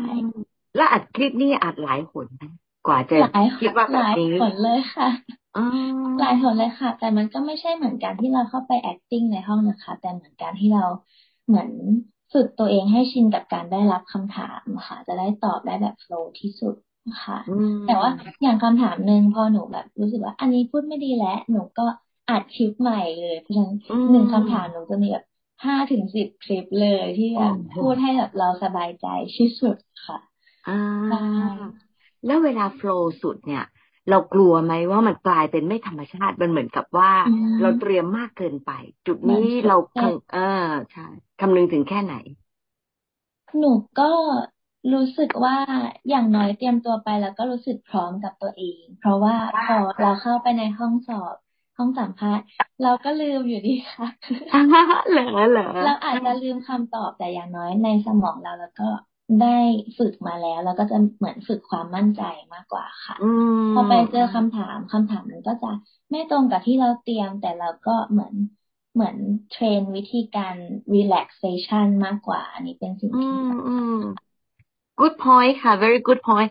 [0.76, 2.42] แล้วอัดคลิปนี่อัดหลายหนไหม
[2.86, 3.16] กว่าจะ
[3.60, 5.08] คิดว่าแบบนี้หลายผลเลยค่ะ
[6.20, 10.84] หลายผลเลยค่ะ แต่มันก็ไม่ใช่เหมือนกันที่เราเข้าไป acting ในห้องนะคะ แต่เหมือนกันที่เรา
[11.46, 11.70] เหมือน
[12.32, 16.74] ฝึกตัวเองให้ชินกับการได้รับคำถามค่ะ จะได้ตอบได้แบบโฟล์ที่สุด
[17.24, 17.38] ค่ะ
[17.86, 18.10] แต่ว่า
[18.42, 21.86] อย่างคำถามหนึ่งพอหนูแบบรู้สึกว่า อันนี้พูดไม่ดีแล้วหนูก็
[22.30, 23.76] อัดคลิปใหม่เลยเพราะฉะนั้น
[24.10, 25.24] หนึ่งคำถามหนูจะมีแบบ
[25.64, 30.18] ห้าถึงสิบคลิปเลยที่แบบพูดให้แบบเราสบายใจที่สุดค่ะ
[30.66, 31.20] อ่า
[32.26, 33.64] แล้วเวลาโฟล์สุดเนี่ย
[34.08, 37.12] เรากลัวไหมว่ามันกลายเป็นไม่ธรรมชาติมันเหมือนกับว่า
[37.60, 38.70] เราเตรียมมากเกินไป
[39.06, 39.36] จุดนี้
[39.66, 39.74] เรา
[40.32, 40.40] เออ
[40.92, 41.02] ใช่
[41.38, 42.14] คำนึงถึงแค่ไหน
[43.58, 44.04] หนูก็
[44.92, 45.56] รู้สึกว่า
[46.08, 51.34] อย่างน้อยเตรียมตัวไปแล้วก็รู้สึกพร้อมกับตัวเอง เพราะว่าพอเราเข้าไปในห้องสอบ
[51.76, 52.44] ห้องสัมภาษณ์
[52.80, 54.06] เราก็ลืมอยู่ดีค่ะ
[55.10, 58.88] เหรอเหรอเราอาจจะลืมคำตอบแต่อย่างน้อยในสมองเราแล้วก็
[59.38, 59.46] ได้
[59.98, 62.22] ฝึกมาแล้ว แล้วก็จะเหมือนฝึกความมั่นใจ
[62.54, 63.16] มากกว่าค่ะ
[63.72, 65.70] พอไปเจอคำถามคำถามมันก็จะ
[66.10, 68.34] ไม่ตรงกับที่เราเตรียม แต่เราก็เหมือน
[68.94, 69.16] เหมือน
[69.50, 70.54] เทรนวิธีการ
[70.94, 73.40] relaxation มากกว่า อันนี้เป็นสิ่งที่
[75.00, 76.50] good point ค่ะ very good point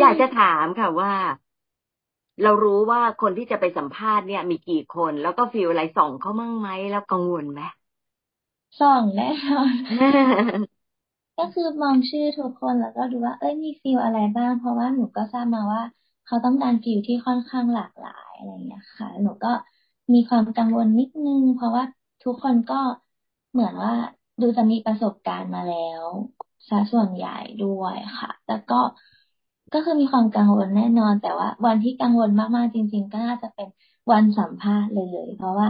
[0.00, 1.12] อยากจะถามค่ะว่า
[2.42, 7.60] เรารู้ว่าคนที่จะไปสัมภาษณ์เนี่ยมีกี่คน แล้วก็ฟีลอะไรส่องเขามั่งไหมแล้วกังวลไหม
[8.78, 9.74] ส่องแน่นอน
[11.36, 15.82] ก็คือมองชื่อทุกคนแล้วก็ดูว่า เอ้ยมีฟิลอะไรบ้าง เพราะว่าหนูก็ทราบมาว่า
[16.24, 19.48] เขาต้องการฟิลที่ค่อนข้างหลากหลายอะไรอย่างเงี้ยค่ะ หนูก็
[20.12, 21.84] มีความกังวลนิดนึง เพราะว่า
[22.22, 22.74] ทุกคนก็
[23.52, 23.92] เหมือนว่า
[24.40, 26.04] ดูจะมีประสบการณ์มาแล้ว
[26.68, 28.74] ซะส่วนใหญ่ด้วยค่ะ แล้วก็
[29.72, 33.68] ก็คือมีความกังวลแน่นอน แต่ว่า วันที่กังวลมากๆจริง ๆ ก็น่าจะเป็น
[34.10, 35.68] วันสัมภาษณ์เลย เพราะว่า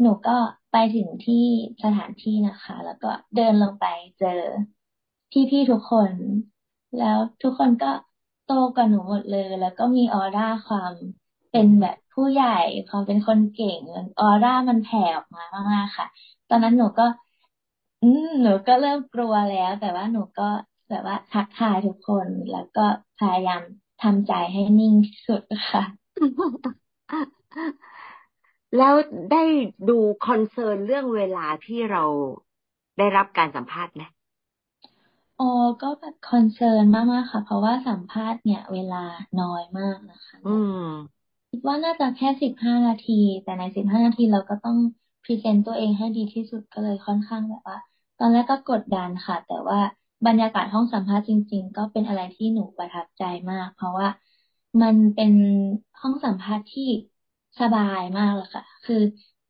[0.00, 0.32] หนูก็
[0.70, 1.34] ไปถึงที่
[1.82, 3.84] สถานที่นะคะ แล้วก็เดินลงไป
[4.18, 4.28] เจอ
[5.50, 6.12] พี่ๆทุกคน
[6.96, 7.86] แล้วทุกคนก็
[8.44, 10.94] โตกว่าหนูหมดเลย แล้วก็มีออร่าความ
[11.50, 12.46] เป็นแบบผู้ใหญ่
[12.88, 13.80] ความเป็นคนเก่ง
[14.18, 16.06] ออร่ามันแผ่ออกมามากๆค่ะ
[16.48, 17.02] ตอนนั้นหนูก็
[18.02, 18.06] อื
[18.42, 20.42] หนูก็เริ่มกลัวแล้ว แต่ว่าหนูก็
[20.88, 22.80] แบบว่าทักทายทุกคนแล้วก็
[23.18, 23.62] พยายาม
[23.98, 25.82] ทำใจให้นิ่งที่สุดค่ะ
[28.76, 28.94] แล้ว
[29.30, 29.44] ได้
[29.88, 32.04] ดูคอนเซิร์นเรื่องเวลาที่เรา
[32.98, 34.02] ได้รับการสัมภาษณ์ไหม
[35.38, 35.44] อ๋อ
[35.80, 38.96] ก็แบบ concern มากๆค่ะ เพราะว่าสัมภาษณ์เนี่ย เวลา
[39.40, 40.76] น้อยมากนะคะ อืม
[41.50, 44.76] คิดว่าน่าจะแค่สิบห้านาที แต่ในสิบห้านาทีเราก็ต้อง
[45.22, 47.76] present ตัวเองให้ดีที่สุดก็เลยค่อนข้างแบบว่า
[48.18, 49.78] ตอนแรกก็กดดันค่ะ แต่ว่า
[50.26, 54.08] บรรยากาศห้องสัมภาษณ์จริง ๆ ก็เป็นอะไรที่หนูประทับใจมาก เพราะว่า
[54.82, 55.32] มันเป็น
[56.00, 56.88] ห้องสัมภาษณ์ที่
[57.60, 58.94] สบายมากเลยค่ะ คือ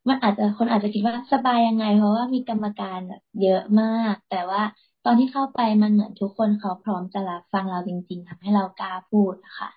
[0.09, 4.61] มันอาจจะคนอาจจะคิดว่าสบายยังไง เพราะว่ามีกรรมการแบบเยอะมาก แต่ว่า
[5.07, 9.69] ตอนที่เข้าไปมันเหมือนทุกคนเขาพร้อมจะรับฟังเราจริง ๆทำให้เรากล้าพูดค่ะ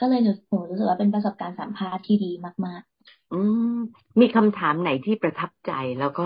[0.00, 2.32] ก็เลยหนูหนูรู้สึกว่าเป็นประสบการณ์สัมภาษณ์ที่ดี
[2.66, 3.34] มาก ๆ อื
[3.70, 3.76] ม
[4.20, 6.22] มีคำถามไหนที่ประทับใจแล้วก็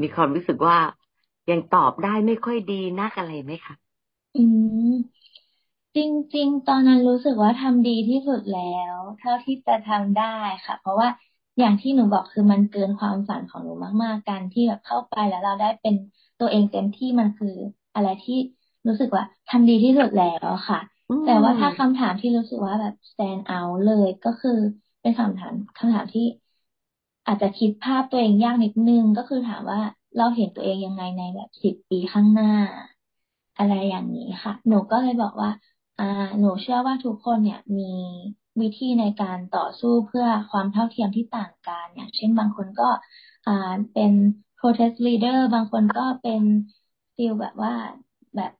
[0.00, 0.76] มีความรู้สึกว่า
[1.50, 3.74] ยังตอบได้ไม่ค่อยดีนักอะไรไหมคะ
[4.34, 4.38] อื
[4.90, 5.18] ม
[5.96, 5.98] จ
[6.36, 11.08] ริง ๆ ตอนนั้นรู้สึกว่าทำดีที่สุดแล้ว เท่าที่จะทำได้ค่ะ เพราะว่า
[11.58, 15.94] อย่างที่หนูบอกคือมันเกินความฝันของหนูมาก ๆ การที่แบบเข้าไปแล้วเราได้เป็น
[16.40, 17.54] ตัวเองเต็มที่มันคือ
[17.94, 18.38] อะไรที่
[18.86, 20.80] รู้สึกว่าทำดีที่สุดแล้วค่ะ
[21.24, 24.58] แต่ว่าถ้าคำถามที่รู้สึกว่าแบบ stand out เลยก็คือ
[25.00, 26.26] เป็นคำถามคำถามที่
[27.26, 29.80] อาจจะคิดภาพตัวเองยากนิดนึงก็คือถามว่า
[30.16, 32.52] เราเห็นตัวเองยังไงในแบบสิบปีข้างหน้า
[33.58, 35.50] อะไรอย่างนี้ค่ะ หนูก็เลยบอกว่า
[35.98, 36.04] อ่า
[36.38, 37.84] หนูเชื่อว่าทุกคนเนี่ยมี
[38.60, 42.88] วิธีในการต่อสู้เพื่อความเท่าเทียมที่ต่างกันอย่างเช่นบางคนก็
[43.46, 43.52] อ่า
[43.92, 44.12] เป็น
[44.58, 46.42] protest leader บางคนก็เป็น
[47.16, 47.74] feel แบบว่า
[48.36, 48.52] แบบ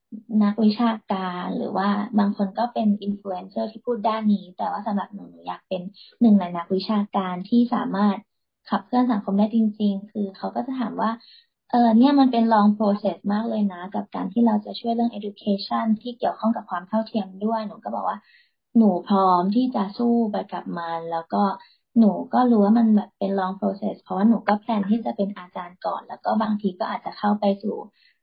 [0.43, 5.83] นักวิชาการหรือว่าบางคนก็เป็นอินฟลูเอนเซอร์ที่พูดด้านนี้ แต่ว่าสำหรับหนูหนูอยากเป็น
[6.21, 8.19] หนึ่งในนักวิชาการที่สามารถ
[8.71, 11.11] ขับเคลื่อนสังคมได้จริง ๆ คือเขาก็จะถามว่า
[11.71, 18.19] เออเนี่ยมันเป็น long process มากเลยนะ กับการที่เราจะช่วยเรื่อง education ที่เกี่ยวข้องกับความเท่าเทียมด้วย หนูก็บอกว่า
[18.77, 21.43] หนูพร้อมที่จะสู้ไปกับมัน แล้วก็
[21.99, 27.77] หนูก็รู้ว่ามันแบบเป็น long process เพราะว่าหนูก็แพลนที่จะเป็นอาจารย์ก่อน แล้วก็บางทีก็อาจจะเข้าไปสู่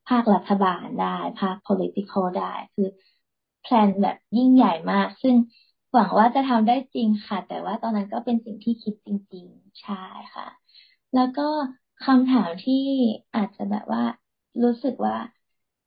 [0.09, 2.87] ภาครัฐบาลได้ ภาค political ได้ คือ
[3.61, 5.35] แพลนแบบยิ่งใหญ่มาก ซึ่ง
[5.93, 10.03] หวังว่าจะทำได้จริงค่ะ แต่ว่าตอนนั้นก็เป็นสิ่งที่คิดจริง ๆ ใช่
[10.35, 10.47] ค่ะ
[11.15, 11.47] แล้วก็
[12.05, 12.83] คำถามที่
[13.35, 14.03] อาจจะแบบว่า
[14.63, 15.15] รู้สึกว่า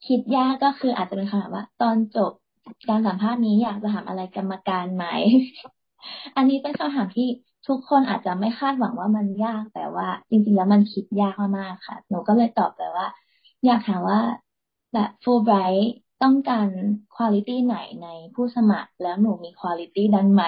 [0.06, 2.32] คิดยากก็คืออาจจะเป็นคำถามว่า ตอนจบ
[2.88, 5.06] การสัมภาษณ์นี้อยากจะถามอะไรกรรมการไหม
[6.36, 7.28] อันนี้เป็นคำถามที่
[7.68, 13.06] ทุกคนอาจจะไม่คาดหวังว่ามันยากแต่ว่า จริง ๆ แล้วมันคิดยากมากๆค่ะ หนูก็เลยตอบไปว่า
[13.64, 14.20] อยากถามว่า
[14.92, 15.88] แบบฟูไบรท์
[16.22, 16.68] ต้องการ
[17.14, 20.42] คุณลิตี้ไหนในผู้สมัคร แล้วหนูมีคุณลิตี้นั้นไหม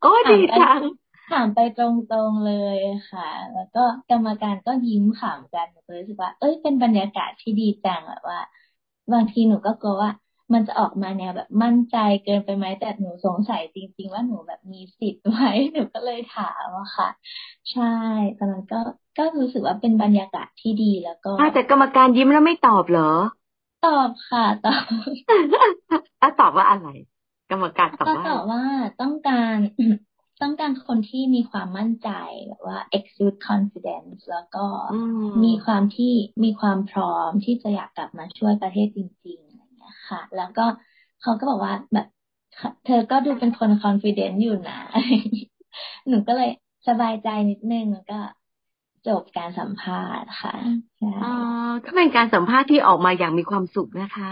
[0.00, 0.82] โอ้ดีจัง
[1.26, 1.78] ถามไปต
[2.14, 2.78] รงๆเลย
[3.10, 3.80] ค่ะ แล้วก็
[4.10, 8.38] กรรมการก็ยิ้มขำกันเลยรู้สึกว่า เอ้ยเป็นบรรยากาศที่ดีจังแบบว่า
[9.12, 10.10] บางทีหนูก็กลัวว่า
[10.54, 15.40] มันจะออกมาแนวแบบมั่นใจเกินไปไหมแต่หนูสงสัยจริง ๆ ว่าหนูแบบมีสิทธิ์ไหม
[15.72, 17.08] หนูก็เลยถามอะค่ะ
[17.70, 17.82] ใช่
[18.38, 18.76] ตอนนั้นก็
[19.16, 23.10] ก็รู้สึกว่าเป็นบรรยากาศที่ดีแล้วก็แต่กรรมการยิ้มแล้วไม่ตอบเหรอ
[23.80, 24.84] ตอบค่ะตอบ
[26.22, 26.86] อะตอบว่าอะไร
[27.50, 28.64] กรรมการตอบว่าตอบว่า
[29.00, 29.56] ต้องการ
[30.42, 32.08] ต้องการคนที่มีความมั่นใจ
[32.48, 34.66] แบบว่า exude confidence แล้วก็
[35.44, 39.51] มีความที่มีความพร้อมที่จะอยากกลับมาช่วยประเทศจริงๆอะไรเงี้ย
[40.08, 40.62] ค่ะ แล้วก็
[41.20, 42.06] เขาก็บอกว่าแบบ
[42.84, 44.74] เธอก็ดูเป็นคน confident อยู่นะ
[46.08, 46.48] หนูก็เลย
[46.88, 48.14] สบายใจนิดนึงแล้วก็
[49.06, 50.52] จบการสัมภาษณ์ค่ะ
[51.20, 51.26] อ๋อ
[51.84, 54.30] ก็เป็นการสัมภาษณ์ที่ออกมาอย่างมีความสุขนะคะ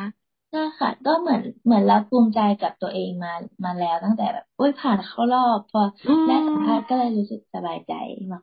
[0.51, 3.31] ใช่ค่ะ ก็เหมือนเหมือนเราภูมิใจกับตัวเองมา
[3.65, 5.81] มาแล้วตั้งแต่แบบอุ้ยผ่านเข้ารอบพอ
[6.27, 7.93] ได้สัมภาษณ์ก็เลยรู้สึกสบายใจ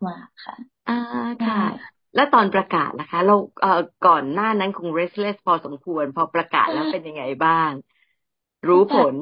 [0.10, 0.56] มากๆค่ะ
[0.88, 0.93] อ่า
[1.41, 1.58] ค่ะ
[2.17, 7.71] แล้วตอนประกาศนะคะ เราเอ่อก่อนหน้านั้นคง restless พอสมควร พอประกาศแล้วเป็นยังไงบ้าง
[8.67, 9.15] รู้ผล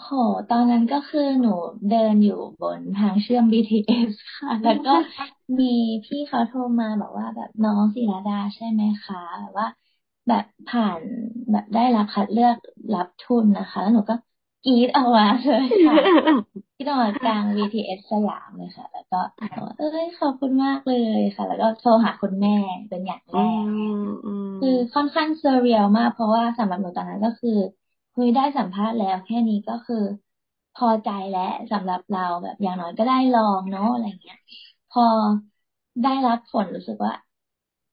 [0.00, 0.08] โห
[0.48, 1.48] ตอนนั้นก็คือหนู
[1.88, 4.90] เดินอยู่บนทางเชื่อม BTS ค่ะ แล้วก็
[5.58, 5.64] มี
[6.04, 9.16] พี่เขาโทรมาบอกว่าแบบน้องศิรดาใช่ไหมคะ
[9.58, 9.66] ว่า
[10.28, 11.02] แบบผ่าน
[11.50, 12.56] แบบได้รับคัดเลือก
[12.92, 14.14] รับทุนนะคะ แล้วหนูก็
[14.64, 15.96] กรีดออกมาเลยค่ะ
[16.76, 19.16] กรีดออกมากลาง VTS สยามเลยค่ะ แล้วก็
[19.76, 22.50] เอ้ยขอบคุณมากเลยค่ะ แล้วก็โทรหาคุณแม่
[22.88, 23.66] เป็นอย่างแรก
[24.58, 27.50] คือค่อนข้างเซเรียลมาก เพราะว่าสำหรับหนูตอนนั้นก็คือ
[28.14, 29.96] คุยได้สัมภาษณ์แล้วแค่นี้ก็คือ
[30.74, 34.36] พอใจแล้วสำหรับเราแบบอย่างน้อยก็ได้ลองเนาะอะไรเงี้ย
[34.88, 35.02] พอ
[36.02, 37.14] ได้รับผลรู้สึกว่า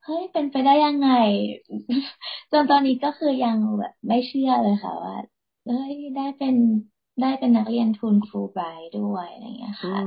[0.04, 1.08] เฮ้ยเป็นไปได้ยังไง
[2.52, 5.16] จนตอนนี้ก็คือยังแบบไม่เชื่อเลยค่ะว่า
[5.70, 6.56] เฮ้ยได้เป็น
[7.20, 8.60] ได้เป็นนักเรียนทุนครูไบ
[8.96, 10.00] ด้วยอะไรเงี้ยค่ะ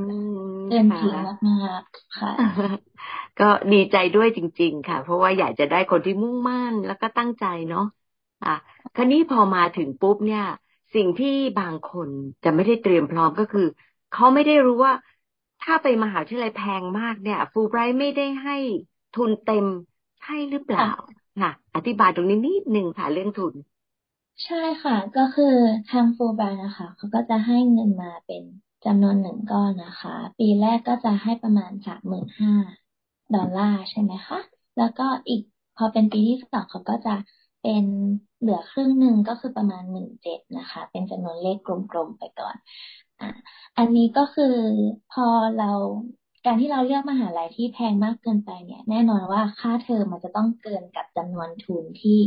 [0.66, 1.14] เกินจริง
[1.48, 2.32] มากๆค่ะ
[3.38, 7.82] ก็ดีใจด้วยจริง ๆ ค่ะ เพราะว่าอยากจะได้คนที่มุ่งมั่นแล้วก็ตั้งใจเนาะ
[8.42, 8.48] อะ
[8.94, 10.42] คราวนี้พอมาถึงปุ๊บเนี่ย
[10.94, 12.10] สิ่งที่บางคน
[12.44, 13.62] จะไม่ได้เตรียมพร้อมก็คือ
[14.10, 14.94] เขาไม่ได้รู้ว่า
[15.60, 18.56] ถ้าไปมหาวิทยาลัยแพงมากเนี่ย ฟูไบรท์ไม่ได้ให้
[19.12, 19.66] ทุนเต็ม
[20.20, 20.84] ใช่หรือเปล่า
[21.40, 23.54] ค่ะ อธิบายตรงนี้นิดนึงค่ะเรื่องทุน
[24.44, 25.44] ใช่ค่ะ ก็คือ
[25.86, 28.42] ทางฟูไบรท์นะคะ เขาก็จะให้เงินมาเป็น
[28.84, 32.52] จำนวนหนึ่งก้อนนะคะ ปีแรกก็จะให้ประมาณสามหมื่นห้า
[33.34, 34.38] ดอลลาร์ใช่ไหมคะ
[34.76, 35.40] แล้วก็อีก
[35.74, 37.10] พอเป็นปีที่สองเขาก็จะ
[37.60, 37.84] เป็น
[38.40, 42.56] เหลือครึ่งหนึ่งก็คือประมาณหมื่นเจ็ดนะคะ เป็นจำนวนเลขกลมๆไปก่อน
[43.20, 43.26] อะ
[43.78, 44.44] อันนี้ก็คือ
[45.08, 45.70] พอเรา
[46.44, 52.18] การที่เราเลือกมหาลัยที่แพงมากเกินไปเนี่ย แน่นอนว่าค่าเทอมมันจะต้องเกินกับจำนวนทุนที่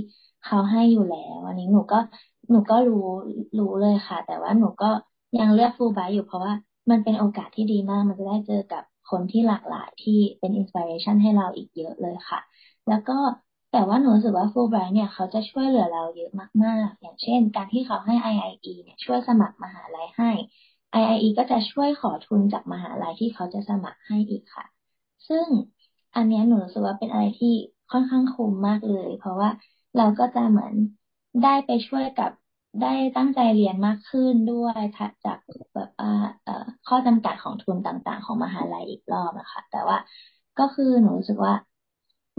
[0.46, 2.00] เขาให้อยู่แล้วอันนี้หนูก็
[2.52, 2.96] หนูก็รู้
[3.58, 4.86] รู้เลยค่ะ แต่ว่าหนูก็
[5.38, 6.54] ยังเลือกฟูลไบอยู่เพราะว่า
[6.92, 12.40] มันเป็นโอกาสที่ดีมาก มันจะได้เจอกับคนที่หลากหลายที่เป็นอินสปิเรชันให้เราอีกเยอะเลยค่ะ
[12.88, 13.18] แล้วก็
[13.72, 16.30] แต่ว่าหนูรู้สึกว่าฟูลไบร์เนี่ยเขาจะช่วยเหลือเราเยอะ
[16.64, 20.30] มาก ๆ อย่างเช่น การที่เขาให้ IIE เนี่ยช่วยสมัครมหาลัยให้
[20.94, 24.66] IIE ก็จะช่วยขอทุนจากมหาลัยที่เขาจะสมัครให้อีกค่ะ
[25.28, 25.48] ซึ่ง
[26.16, 27.54] อันนี้หนูรู้สึกว่าเป็นอะไรที่
[27.92, 29.50] ค่อนข้างคุ้มมากเลย เพราะว่า
[29.98, 30.74] เราก็จะเหมือน
[31.44, 32.32] ได้ไปช่วยกับ
[32.82, 34.80] ได้ตั้งใจเรียนมากขึ้นด้วย
[35.26, 35.40] จาก
[35.74, 35.90] แบบ
[36.88, 39.98] ข้อจำกัดของทุนต่างๆ ของมหาลัยอีกรอบนะคะแต่ว่า
[40.60, 41.54] ก็คือหนูรู้สึกว่า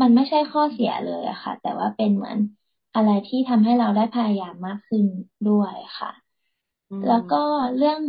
[0.01, 2.39] มันไม่ใช่ข้อเสียเลยอะค่ะ แต่ว่าเป็นเหมือน
[2.95, 5.05] อะไรที่ทำให้เราได้พยายามมากขึ้น
[5.49, 6.11] ด้วยค่ะ
[7.07, 7.37] แล้วก็
[7.77, 8.01] เรื่อง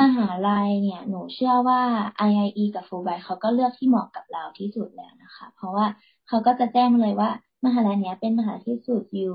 [0.00, 1.82] มหาลัยเนี่ย หนูเชื่อว่า
[2.28, 5.86] IIE กับ Fulbright เขาก็เลือกที่เหมาะกับเราที่สุดแล้วนะคะ เพราะว่า
[6.26, 7.30] เขาก็จะแจ้งเลยว่า
[7.66, 9.34] มหาลัยเนี้ยเป็นมหาที่สุดอยู่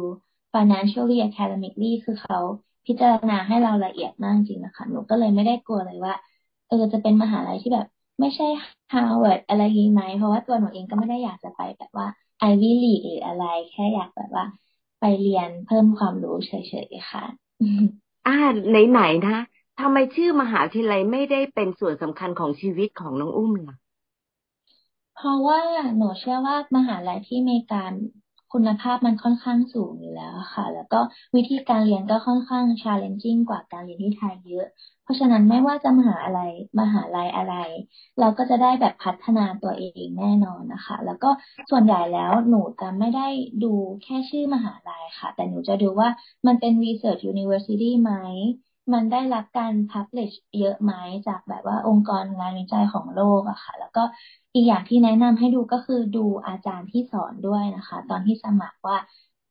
[0.53, 2.39] financially academically คือเขา
[2.85, 6.13] พิจารณาให้เราละเอียดมากจริงนะคะหนูก็เลยไม่ได้กลัวเลยว่า
[6.67, 7.87] เออจะเป็นมหาลัยที่แบบ
[8.19, 8.47] ไม่ใช่
[8.91, 12.07] Harvard อะไรยี้ไหมเพราะว่าตัวหนูเองก็ไม่ได้อยากจะไปแบบว่า
[12.49, 14.45] Ivy League หรืออะไร แค่อยากแบบว่า
[14.99, 16.51] ไปเรียนเพิ่มความรู้เฉ
[16.87, 17.23] ยๆค่ะ
[18.25, 18.31] อ่า
[18.69, 19.37] ไหนๆนะ
[19.79, 23.75] ทำไมชื่อมหาวิทยาลัยไม่ได้เป็นส่วนสำคัญของชีวิตของน้องอุ้มล่ะ
[25.15, 25.59] เพราะว่า
[25.97, 27.85] หนูเชื่อว่ามหาลัยที่เมีกา
[28.53, 30.99] คุณภาพมันค่อนข้างสูงอยู่แล้วค่ะ แล้วก็
[31.35, 34.65] วิธีการเรียนก็ค่อนข้าง challenging กว่าการเรียนที่ไทยเยอะ
[35.03, 36.39] เพราะฉะนั้นไม่ว่าจะมหาอะไร
[36.79, 37.55] มหาลัยอะไร
[38.19, 41.29] เราก็จะได้แบบพัฒนาตัวเองแน่นอนนะคะ แล้วก็
[41.69, 43.27] ส่วนใหญ่แล้วหนูจะไม่ได้
[43.63, 43.73] ดู
[44.03, 46.09] แค่ชื่อมหาลัยค่ะ แต่หนูจะดูว่า
[46.47, 48.11] มันเป็น research university ไหม
[48.91, 50.93] มันได้รับการ publish เยอะไหม
[51.27, 54.03] จากแบบว่าองค์กรงานวิจัยของโลกอะค่ะ แล้วก็
[54.53, 58.97] อีกอย่างที่แนะนำให้ดูก็คือดูอาจารย์ที่สอนด้วยนะคะ ตอนที่สมัครว่า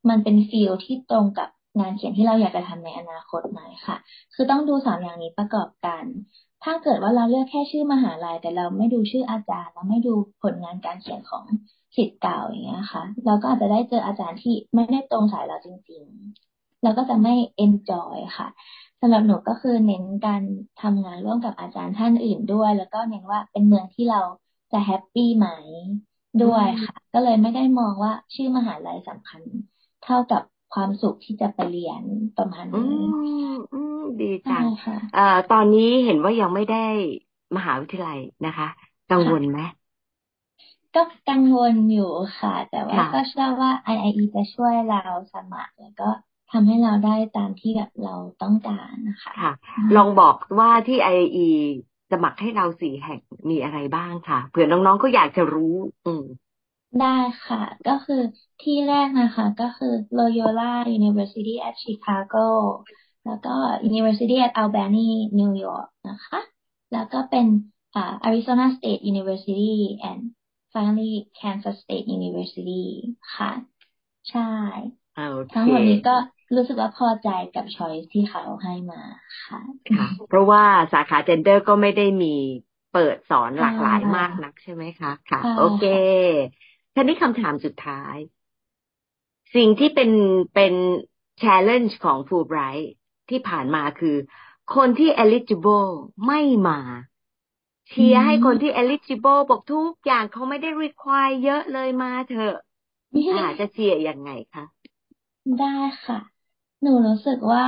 [0.08, 1.48] มันเป็นฟิลที่ตรงกับ
[1.80, 3.96] งานเขียนที่เราอยากจะทำในอนาคตไหมค่ะ
[4.34, 6.04] คือต้องดูสามอย่างนี้ประกอบกัน
[6.64, 11.44] ถ้าเกิดว่าเราเลือกแค่ชื่อมหาลัย แต่เราไม่ดูชื่ออาจารย์ เราไม่ดูผลงานการเขียนของ
[11.96, 16.02] ศิษย์เก่าอย่างเงี้ยค่ะ เราก็อาจจะได้เจออาจารย์ที่ไม่ได้ตรงสายเราจริง
[16.44, 17.34] ๆ เราก็จะไม่
[17.66, 18.48] enjoy ค่ะ
[19.02, 20.42] สำหรับหนูก็คือเน้นการ
[20.82, 24.20] ทำงานร่วมกับอาจารย์ท่านอื่นด้วย แล้วก็เน้นว่าเป็นเมืองที่เรา
[24.72, 25.48] จะแฮปปี้ไหม
[26.44, 29.42] ด้วยค่ะ ก็เลยไม่ได้มองว่าชื่อมหาลัยสำคัญ
[30.04, 30.42] เท่ากับ
[30.74, 32.02] ความสุขที่จะไปเรียน
[32.36, 32.90] ประมาณนี้
[33.74, 34.64] อืมดีจัง
[35.16, 36.84] อ่าตอนนี้เห็นว่ายังไม่ได้
[37.56, 38.68] มหาวิทยาลัยนะคะ
[39.10, 39.60] กังวลไหม
[40.94, 46.08] ก็กังวลอยู่ค่ะ แต่ว่าก็เชื่อว่า IIE จะช่วยเราสมัครแล้วก็
[46.52, 49.50] ทำให้เราได้ตามที่แบบเราต้องการนะคะ ค่ะ
[49.96, 51.48] ลองบอกว่าที่ IIE
[52.10, 55.74] สมัครให้เราสี่แห่งมีอะไรบ้างค่ะเผื่อน้องๆก็อยากจะรู้
[56.06, 56.24] อืม
[56.98, 57.06] ได้
[57.44, 58.22] ค่ะ ก็คือ
[58.60, 62.38] ที่แรกนะคะ ก็คือ Loyola University at Chicago
[63.24, 63.54] แล้วก็
[63.88, 66.38] University at Albany New York นะคะ
[66.92, 67.46] แล้วก็เป็น
[67.94, 69.74] อ่า Arizona State University
[70.10, 70.20] and
[70.72, 72.84] finally Kansas State University
[73.36, 73.50] ค่ะ
[74.30, 74.40] ใช่
[75.52, 76.16] ทั้งหมดนี้ก็
[76.54, 79.02] รู้สึกว่าพอใจกับช้อยที่เขาให้มา
[79.46, 79.60] ค่ะ
[79.96, 82.26] ค่ะ เพราะว่าสาขาเจนเดอร์ก็ไม่ได้มี
[82.90, 85.80] เปิดสอนหลากหลายมากนักใช่ไหมคะ ค่ะ โอเค
[86.94, 88.16] ท่านี้คำถามสุดท้าย
[89.54, 90.10] สิ่งที่เป็น
[90.54, 90.74] เป็น
[91.42, 92.86] challenge ของ Fulbright
[93.28, 94.16] ที่ผ่านมาคือ
[94.74, 95.88] คนที่ eligible
[96.26, 96.78] ไม่มา
[97.88, 102.54] เชียร์ให้คนที่ eligible บอกทุกอย่างเขาไม่ได้ require เยอะเลยมาเถอะ
[103.34, 104.64] อาจจะเชียร์ยังไงคะ
[105.58, 105.66] ได้
[106.04, 106.18] ค่ะ
[106.82, 107.64] หนูรู้สึกว่า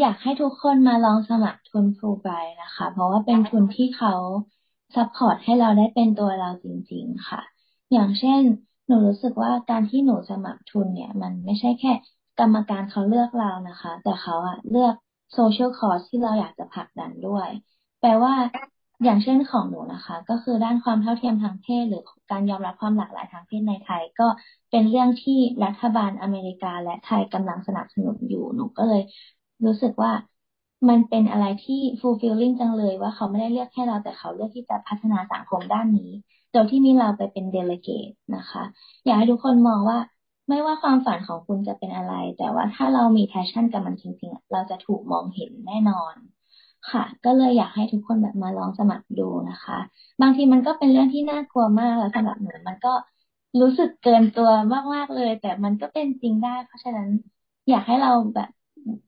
[0.00, 2.28] อยากให้ทุกคนมาลองสมัครทุนฟูไบ
[2.62, 4.12] นะคะ เพราะว่าเป็นทุนที่เขา
[4.94, 7.40] support ให้เราได้เป็นตัวเราจริง ๆ ค่ะ
[7.92, 8.40] อย่างเช่น
[8.86, 11.92] หนูรู้สึกว่าการที่หนูสมัครทุนเนี่ย มันไม่ใช่แค่
[12.40, 14.94] กรรมการเขาเลือกเรานะคะ แต่เขาอะเลือก
[15.34, 17.48] social cause ที่เราอยากจะผลักดันด้วย
[18.00, 18.34] แปลว่า
[19.04, 24.26] อย่างเช่นของหนูนะคะ ก็คือด้านความเท่าเทียมทางเพศ หรือการยอมรับความหลากหลายทางเพศในไทย ก็
[24.70, 29.02] เป็นเรื่องที่รัฐบาลอเมริกาและไทยกำลังสนับสนุนอยู่หนูก็เลย
[29.64, 30.12] รู้สึกว่า
[30.88, 36.10] มันเป็นอะไรที่ fulfilling จังเลยว่าเขาไม่ได้เลือกแค่เราแต่เขาเลือกที่จะพัฒนาสังคมด้านนี้
[36.52, 38.62] โดยที่มีเราไปเป็น delegate นะคะ
[39.04, 39.98] อยากให้ทุกคนมองว่า
[40.48, 46.14] ไม่ว่าความฝันของคุณจะเป็นอะไร แต่ว่าถ้าเรามี passion กับมันจริงๆ เราจะถูกมองเห็นแน่นอน
[46.90, 49.78] ค่ะ ก็เลยอยากให้ทุกคนแบบมาลองสมัครดูนะคะ
[50.20, 52.92] บางทีมันก็เป็นเรื่องที่น่ากลัวมากแล้วสำหรับหนูมันก็
[53.60, 54.50] รู้สึกเกินตัว
[54.94, 57.08] มาก ๆ เลย แต่มันก็เป็นจริงได้ เพราะฉะนั้น
[57.68, 58.48] อยากให้เราแบบ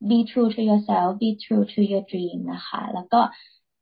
[0.09, 3.20] be true to yourself be true to your dream นะคะ แล้วก็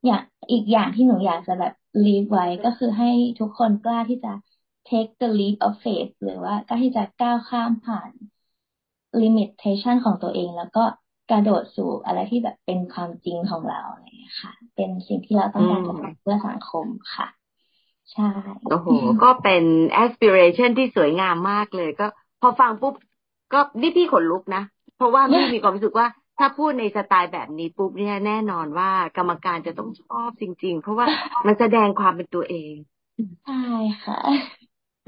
[0.05, 1.73] อย่างอีกอย่างที่หนูอยากจะแบบ
[2.05, 4.33] leave ไว้ก็คือให้ทุกคนกล้าที่จะ
[4.88, 8.11] take the leap of faith หรือว่ากล้าที่จะก้าวข้ามผ่าน
[9.23, 10.85] limitation ของตัวเอง แล้วก็
[11.31, 13.83] กระโดดสู่อะไรที่แบบเป็นความจริงของเรา
[14.14, 17.27] เนี่ยค่ะ เป็นสิ่งที่เราต้องการจะทำเพื่อสังคมค่ะ
[18.12, 18.25] ใช่
[18.68, 18.88] โอ้โห
[19.23, 19.62] ก็เป็น
[20.05, 22.07] aspiration ที่สวยงามมากเลย ก็
[22.40, 22.94] พอฟังปุ๊บ
[23.53, 24.62] ก็นี่พี่ขนลุกนะ
[24.97, 26.07] เพราะว่าพี่มีความรู้สึกว่า
[26.38, 31.07] ถ้าพูดในสไตล์แบบนี้ปุ๊บเนี่ยแน่นอนว่ากรรมการจะต้องชอบจริง ๆ เพราะว่า
[31.47, 32.75] มันแสดงความเป็นตัวเอง
[33.42, 33.55] ใช่
[34.03, 34.16] ค่ะ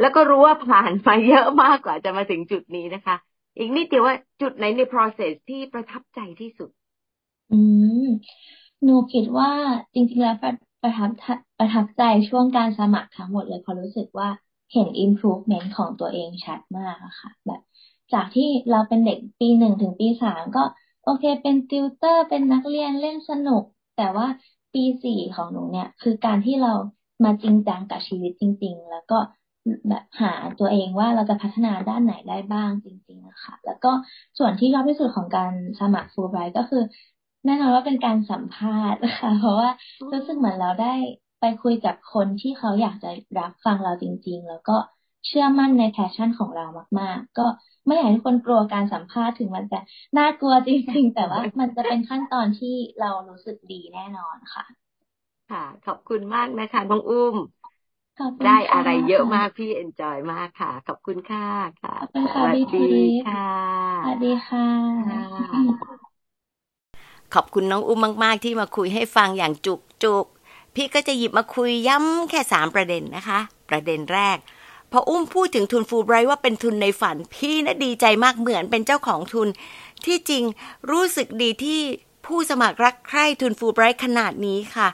[0.00, 3.16] แล้วก็รู้ว่าผ่านมาเยอะมากกว่าจะมาถึงจุดนี้นะคะ
[3.58, 6.70] อีกนิดเดียวว่าจุดไหนใน process ที่ประทับใจที่สุด
[7.50, 7.54] อื
[8.02, 8.06] ม
[8.82, 9.50] หนูคิดว่า
[9.94, 11.10] จริงๆแล้วประประทับ
[11.60, 14.28] ประทับใจช่วงการสมัครทั้งหมดเลยพราะรู้สึกว่า
[14.72, 17.60] เห็น improvement ของตัวเองชัดมากอะค่ะ แบบ
[18.12, 20.62] จากที่เราเป็นเด็กปีหนึ่งถึงปีสามก็
[21.04, 23.62] โอเค เป็นติวเตอร์ เป็นนักเรียนเล่นสนุก
[23.96, 24.26] แต่ว่า
[24.74, 26.72] ปีสี่ของหนูเนี่ย คือการที่เรา
[27.24, 29.18] มาจริงจังกับชีวิตจริง ๆ แล้วก็
[29.88, 33.92] แบบหาตัวเองว่าเราจะพัฒนาด้านไหนได้บ้างจริงๆนะคะแล้วก็
[34.38, 36.82] ส่วนที่ชอบที่สุดของการสมัครฟูลไบรท์ก็คือ
[37.46, 39.70] แน่นอนว่าเป็นการสัมภาษณ์นะคะเพราะว่า
[40.12, 40.94] รู้สึกเหมือนเราได้
[41.40, 44.76] ไปคุยกับคนที่เขาอยากจะรับฟังเราจริง ๆ แล้วก็
[45.26, 46.64] เชื่อมั่นใน passion ของเรา
[47.00, 47.46] มาก ๆ ก็
[47.86, 49.78] ไม่อยากให้ทุกคนกลัวการสัมภาษณ์ถึงมันจะ
[50.18, 54.64] น่ากลัวจริง ๆ แต่ว่ามันจะเป็นขั้นตอนที่เรารู้สึกดีแน่นอนค่ะ
[55.50, 57.36] ค่ะ ขอบคุณมากนะคะน้องอุ้ม
[58.44, 61.46] ได้อะไรเยอะมากพี่ enjoy มากค่ะ ขอบคุณค่ะ
[61.82, 61.94] ค่ะ
[62.32, 62.78] สวัสดี
[63.24, 63.44] ค่ะ
[64.98, 66.00] สวัสดีค่ะ
[67.34, 70.26] ขอบคุณน้องอุ้มมาก ๆ ที่มาคุยให้ฟังอย่างจุกจุก
[70.74, 74.38] พี่ก็จะหยิบมาคุยย้ำแค่สามประเด็นนะคะ ประเด็นแรก
[74.92, 79.48] พออุ้มพูดถึงทุนฟูไบรท์ว่าเป็นทุนในฝัน พี่นะดีใจมากเหมือนเป็นเจ้าของทุน
[80.04, 80.44] ที่จริง
[80.90, 81.80] รู้สึกดีที่
[82.26, 84.88] ผู้สมัครรักใคร่ทุนฟูไบรท์ขนาดนี้ค่ะ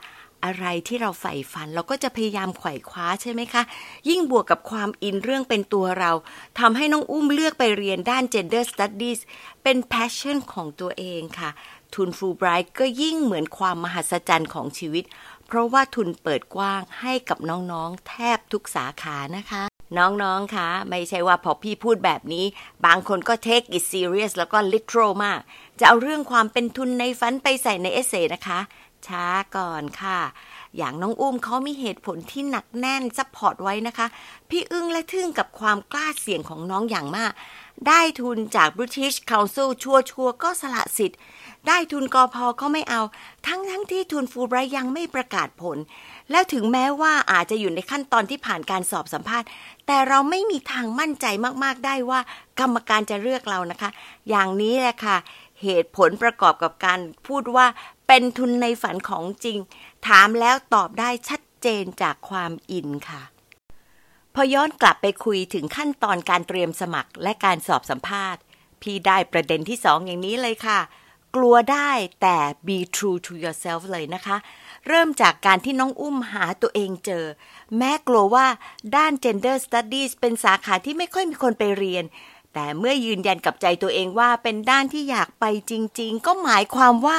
[0.45, 3.63] อะไรที่เราใฝ่ฝันเราก็จะพยายามไขว่คว้าใช่ไหมคะ
[4.09, 6.13] ยิ่งบวกกับความอินเรื่องเป็นตัวเรา
[6.59, 9.21] ทำให้น้องอุ้มเลือกไปเรียนด้าน gender studies
[9.63, 11.51] เป็น passion ของตัวเองค่ะ
[11.95, 15.05] ทุนฟูไบรท์ก็ยิ่งเหมือนความมหัศจรรย์ของชีวิต
[15.47, 19.63] เพราะว่าทุนเปิดกว้างให้กับน้องๆ แทบทุกสาขานะคะ
[19.99, 22.45] น้องๆ คะ ไม่ใช่ว่าพอพี่พูดแบบนี้
[22.87, 25.41] บางคนก็ take it serious แล้วก็ literal มาก
[25.79, 28.61] จะเอาเรื่องความเป็นทุนในฝันไปใส่ในเอเซนะคะ
[29.07, 30.21] ช้าก่อนค่ะ
[30.77, 34.07] อย่างน้องอุ้มเขามีเหตุผลที่หนักแน่น support ไว้นะคะ
[34.51, 37.33] พี่อึ้งและทึ่งกับความกล้าเสี่ยงของน้องอย่างมาก
[37.87, 41.19] ได้ทุนจาก British Council ชัวชัวก็สละสิทธิ์
[41.69, 43.03] ได้ทุนกอพอก็ไม่เอา
[43.47, 45.79] ทั้งทั้งที่ทุนฟูไบรยังไม่ประกาศผล
[46.31, 49.49] แล้วถึงแม้ว่าอาจจะอยู่ในขั้นตอนที่ผ่านการสอบสัมภาษณ์
[49.87, 51.27] แต่เราไม่มีทางมั่นใจ
[51.65, 52.21] มาก ๆ ได้ว่า
[52.61, 53.91] กรรมการจะเลือกเรานะคะ
[54.29, 55.17] อย่างนี้แหละค่ะ
[55.63, 57.67] เหตุผลประกอบกับการพูดว่า
[58.07, 59.59] เป็นทุนในฝันของจริง
[60.09, 63.23] ถามแล้วตอบได้ชัดเจนจากความอินค่ะ
[64.35, 68.41] พอย้อนกลับไปคุยถึงขั้นตอนการเตรียมสมัครและการสอบสัมภาษณ์
[68.83, 70.79] พี่ได้ประเด็นที่สองอย่างนี้เลยค่ะ
[71.37, 71.91] กลัวได้
[72.23, 74.37] แต่ be true to yourself เลยนะคะ
[74.89, 77.25] เริ่มจากการที่น้องอุ้มหาตัวเองเจอ
[77.77, 78.47] แม้กลัวว่า
[78.97, 82.05] ด้าน gender studies เป็นสาขาที่ไม่ค่อยมีคนไปเรียน
[82.55, 87.19] แต่เมื่อยืนยันกับใจตัวเองว่าเป็นด้านที่อยากไปจริง ๆ ก็หมายความว่า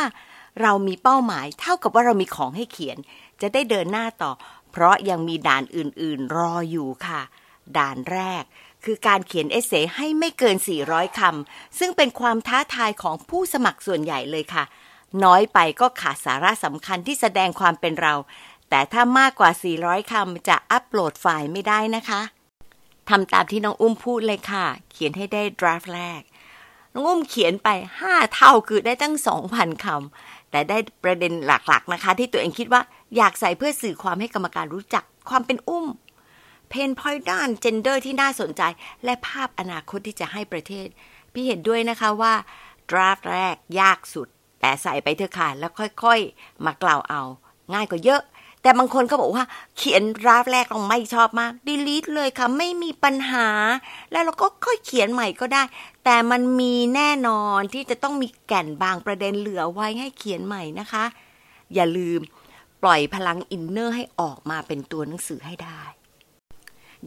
[0.62, 2.98] เรามีเป้าหมายเท่ากับว่าเรามีของให้เขียน
[3.42, 4.32] จะได้เดินหน้าต่อ
[4.72, 7.22] เพราะยังมีด่านอื่นๆ รออยู่ค่ะ
[7.78, 8.44] ด่านแรก
[8.88, 10.58] คือการเขียนเอเซให้ไม่เกิน
[10.88, 14.64] 400 คำ ซึ่งเป็นความท้าทายของผู้สมัครส่วนใหญ่เลยค่ะ
[15.24, 18.14] น้อยไปก็ขาดสาระสำคัญที่แสดงความเป็นเรา
[18.70, 22.22] แต่ถ้ามากกว่า 400 คำ จะอัปโหลดไฟล์ไม่ได้นะคะ
[23.10, 26.22] ทำตามที่น้องอุ้มพูดเลยค่ะ เขียนให้ได้ draft แรก
[26.94, 27.70] น้องอุ้มเขียนไป
[28.04, 29.16] 5 เท่าคือได้ตั้ง
[29.50, 32.82] 2,000คำ แต่ได้ประเด็นหลักๆนะคะ ที่ตัวเองคิดว่า
[33.18, 35.86] อยากใส่เพื่อสื่อความให้กรรมการรู้จักความเป็นอุ้ม
[36.70, 38.62] pain point ด้าน gender ที่น่าสนใจ
[39.04, 40.88] และภาพอนาคตที่จะให้ประเทศ
[41.34, 42.34] พี่เห็นด้วยนะคะว่า
[42.90, 44.28] draft แรกยากสุด
[44.62, 45.72] แต่ใส่ไปเถอะค่ะ แล้ว
[46.04, 47.22] ค่อยๆ มาเกลาเอา
[47.74, 48.22] ง่ายกว่าเยอะ
[48.62, 49.46] แต่บางคนก็บอกว่า
[49.78, 53.48] เขียน draft แรกเราไม่ชอบมาก delete เลยค่ะ ไม่มีปัญหา
[54.12, 55.64] แล้วเราก็ค่อยเขียนใหม่ก็ได้
[56.06, 61.06] แต่มันมีแน่นอนที่จะต้องมีแก่นบางประเด็นเหลือไว้ให้เขียนใหม่นะคะ
[61.74, 62.20] อย่าลืม
[62.84, 65.82] ปล่อยพลัง inner ให้ออกมาเป็นตัวหนังสือให้ได้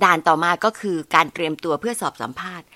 [0.04, 2.66] ด่านต่อมาก็คือการเตรียมตัวเพื่อสอบสัมภาษณ์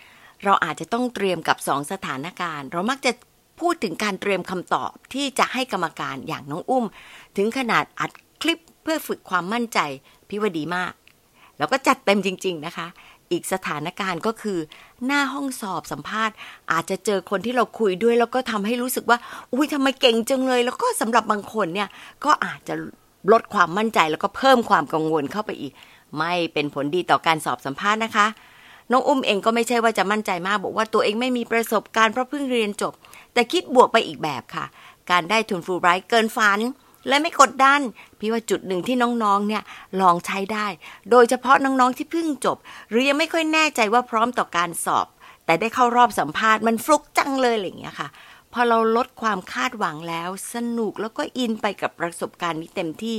[0.45, 3.12] เราอาจจะต้องเตรียมกับสองสถานการณ์ เรามักจะ
[3.61, 6.85] พูดถึงการเตรียมคำตอบที่จะให้กรรมการอย่างน้องอุ้ม
[7.37, 8.11] ถึงขนาดอัด
[8.43, 9.79] คลิปเพื่อฝึกความมั่นใจ
[10.29, 10.93] พี่ว่าดีมาก
[11.59, 12.87] แล้วก็จัดเต็มจริง ๆนะคะ
[13.31, 14.59] อีกสถานการณ์ก็คือ
[15.07, 16.35] หน้าห้องสอบสัมภาษณ์
[16.73, 19.19] อาจจะเจอคนที่เราคุยด้วย แล้วก็ทำให้รู้สึกว่า
[19.53, 21.89] อุ้ยทำไมเก่งจังเลย แล้วก็สำหรับบางคนเนี่ย
[22.25, 22.75] ก็อาจจะ
[23.33, 25.73] ลดความมั่นใจแล้วก็เพิ่มความกังวลเข้าไปอีก
[26.17, 28.27] ไม่เป็นผลดีต่อการสอบสัมภาษณ์นะคะ
[28.91, 32.93] น้องอุ้มเองก็ไม่ใช่ว่าจะมั่นใจมาก บอกว่าตัวเองไม่มีประสบการณ์เพราะเพิ่งเรียนจบ
[33.35, 34.65] แต่คิดบวกไปอีกแบบค่ะ
[35.11, 36.61] การได้ทุนฟูลไบรท์เกินฝัน
[37.09, 37.81] และไม่กดดัน
[38.19, 39.62] พี่ว่าจุดหนึ่งที่น้องๆ เนี่ย
[40.01, 40.67] ลองใช้ได้
[41.11, 42.57] โดยเฉพาะน้องๆ ที่เพิ่งจบ
[42.91, 45.07] หรือยังไม่ค่อยแน่ใจว่าพร้อมต่อการสอบ
[45.47, 48.09] แต่ได้เข้ารอบสัมภาษณ์มันฟลุกจังเลยอะไรอย่างเงี้ยค่ะ
[48.53, 53.17] พอเราลดความคาดหวังแล้ว สนุกแล้วก็อินไปกับประสบการณ์นี้เต็มที่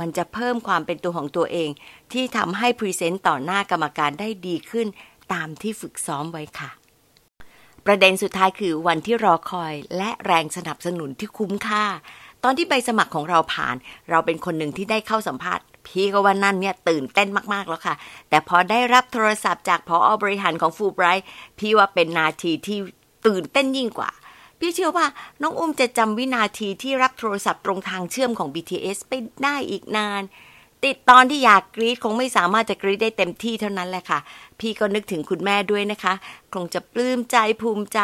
[0.00, 1.70] มันจะเพิ่มความเป็นตัวของตัวเอง
[2.12, 4.86] ที่ทำให้ present ต่อหน้ากรรมการได้ดีขึ้น
[5.32, 6.70] ตามที่ฝึกซ้อมไว้ค่ะ
[7.86, 11.84] ประเด็นสุดท้ายคือวันที่รอคอยและแรงสนับสนุนที่คุ้มค่า
[12.44, 13.76] ตอนที่ใบสมัครของเราผ่าน
[14.10, 17.94] เราเป็นคนหนึ่งที่ได้เข้าสัมภาษณ์พี่ก็ว่านั่นเนี่ยตื่นเต้นมาก ๆ แล้วค่ะ
[18.28, 21.26] แต่พอได้รับโทรศัพท์จากพออบริหารของฟูไบรท์
[21.58, 22.78] พี่ว่าเป็นนาทีที่
[23.26, 24.10] ตื่นเต้นยิ่งกว่า
[24.58, 25.06] พี่เชื่อว่า
[25.42, 29.12] น้องอุ้มจะจำวินาทีที่รับโทรศัพท์ตรงทางเชื่อมของ BTS ไป
[29.44, 30.22] ได้อีกนาน
[30.84, 34.18] ติดตอนที่อยากกรี๊ดคงไม่สามารถจะกรี๊ดได้เต็มที่เท่านั้นแหละค่ะ
[34.60, 36.14] พี่ก็นึกถึงคุณแม่ด้วยนะคะ
[36.54, 38.00] คงจะปลื้มใจภูมิใจ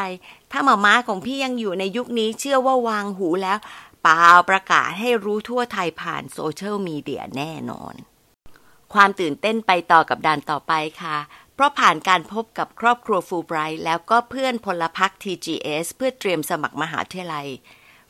[0.50, 3.58] ถ้าหม่าม้าของพี่ยังอยู่ในยุคนี้เชื่อว่าวางหูแล้ว
[4.02, 7.94] ป่าวประกาศให้รู้ทั่วไทยผ่านโซเชียลมีเดียแน่นอน
[8.94, 10.72] ความตื่นเต้นไปต่อกับด่านต่อไป
[11.02, 11.16] ค่ะ
[11.62, 17.46] เพราะผ่านการพบกับครอบครัวฟูลไบรท์แล้วก็เพื่อนพลพรรค TGS เพื่อเตรียมสมัครมหาวิทยาลัย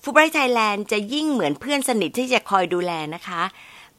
[0.03, 3.43] ฟูไบรท์ไทยแลนด์จะยิ่งเหมือนเพื่อนสนิทที่จะคอยดูแลนะคะ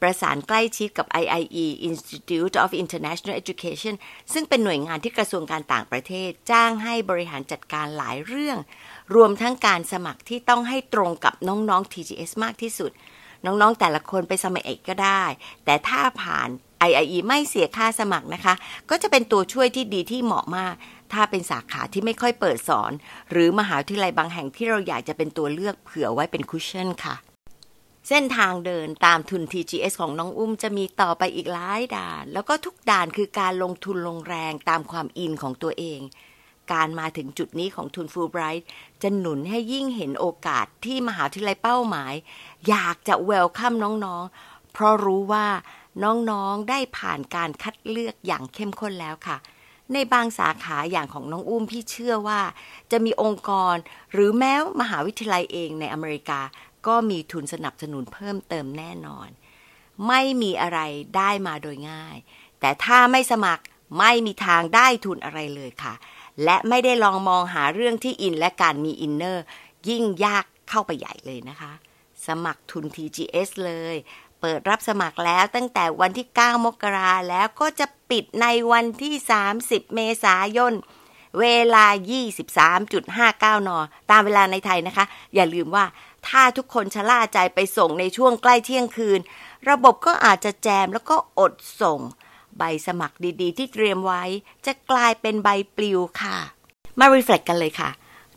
[0.01, 3.95] ประสานใกล้ชิดกับ IIE Institute of International Education
[4.33, 8.57] ซึ่งเป็นหน่วยงานที่กระทรวงการต่างประเทศ จ้างให้บริหารจัดการหลายเรื่อง
[9.15, 12.91] รวมทั้งการสมัครที่ต้องให้ตรงกับน้องๆ TGS มากที่สุด
[13.45, 15.23] น้องๆแต่ละคนไปสมัครเอกก็ได้
[15.65, 16.49] แต่ถ้าผ่าน
[16.89, 18.53] IIE ไม่เสียค่าสมัครนะคะ
[18.89, 20.73] ก็จะเป็นตัวช่วยที่ดีที่เหมาะมาก
[21.13, 22.91] ถ้าเป็นสาขาที่ไม่ค่อยเปิดสอน
[23.31, 27.15] หรือมหาวิทยาลัยบางแห่งที่เราอยากจะเป็นตัวเลือกเผื่อไว้เป็น cushion ค่ะ
[28.09, 35.99] เส้นทางเดินตามทุน TGS ของน้องอุ้มจะมีต่อไปอีกหลายด่าน แล้วก็ทุกด่านคือการลงทุนลงแรงตามความอินของตัวเอง
[36.71, 38.67] การมาถึงจุดนี้ของทุนฟูลไบรท์
[39.01, 42.13] จะหนุนให้ยิ่งเห็นโอกาสที่มหาวิทยาลัยเป้าหมาย
[42.69, 45.47] อยากจะ welcome น้องๆ เพราะรู้ว่า
[46.03, 49.37] น้องๆได้ผ่านการคัดเลือกอย่างเข้มข้นแล้วค่ะ
[49.93, 52.41] ในบางสาขาอย่างของน้องอุ้มพี่เชื่อว่า
[52.91, 53.75] จะมีองค์กร
[54.13, 56.41] หรือแม้มหาวิทยาลัยเองในอเมริกา
[56.87, 59.29] ก็มีทุนสนับสนุนเพิ่มเติมแน่นอน
[60.07, 60.79] ไม่มีอะไร
[61.17, 62.17] ได้มาโดยง่าย
[62.59, 63.63] แต่ถ้าไม่สมัคร
[63.99, 65.93] ไม่มีทางได้ทุนอะไรเลยค่ะ
[66.43, 69.43] และไม่ได้ลองมองหาเรื่องที่อินและการมีอินเนอร์
[69.89, 71.71] ยิ่งยากเข้าไปใหญ่เลยนะคะ
[72.27, 73.95] สมัครทุน TGS เลย
[74.41, 79.13] เปิดรับสมัครแล้วตั้งแต่วันที่ 9 มกราแล้วก็จะปิดในวันที่
[79.55, 80.73] 30 เมษายน
[81.39, 81.85] เวลา
[83.57, 83.69] 23.59 น
[84.11, 85.05] ตามเวลาในไทยนะคะ
[85.35, 85.85] อย่าลืมว่า
[86.27, 89.19] ถ้าทุกคนชะล่าใจไปส่งในช่วงใกล้เที่ยงคืน
[89.69, 91.99] ระบบก็อาจจะแจมแล้วก็อดส่ง
[92.57, 94.23] ใบสมัครดีๆ ที่เตรียมไว้
[94.65, 96.37] จะกลายเป็นใบปลิวค่ะ
[96.99, 97.89] มารีเฟล็กกันเลยค่ะ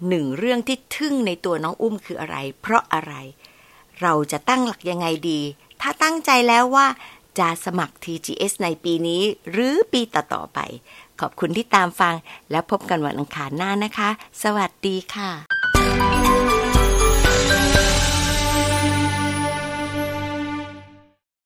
[0.08, 3.14] หนึ่งเรื่องที่ทึ่งในตัวน้องอุ้มคืออะไร เพราะอะไร
[4.00, 5.40] เราจะตั้งหลักยังไงดี
[5.80, 6.86] ถ้าตั้งใจแล้วว่า
[7.38, 10.58] จะสมัคร TGS ในปีนี้ หรือปีต่อๆไป
[11.20, 12.14] ขอบคุณที่ตามฟัง
[12.50, 14.10] แล้วพบกันวันอังคารหน้านะคะ
[14.42, 15.55] สวัสดีค่ะ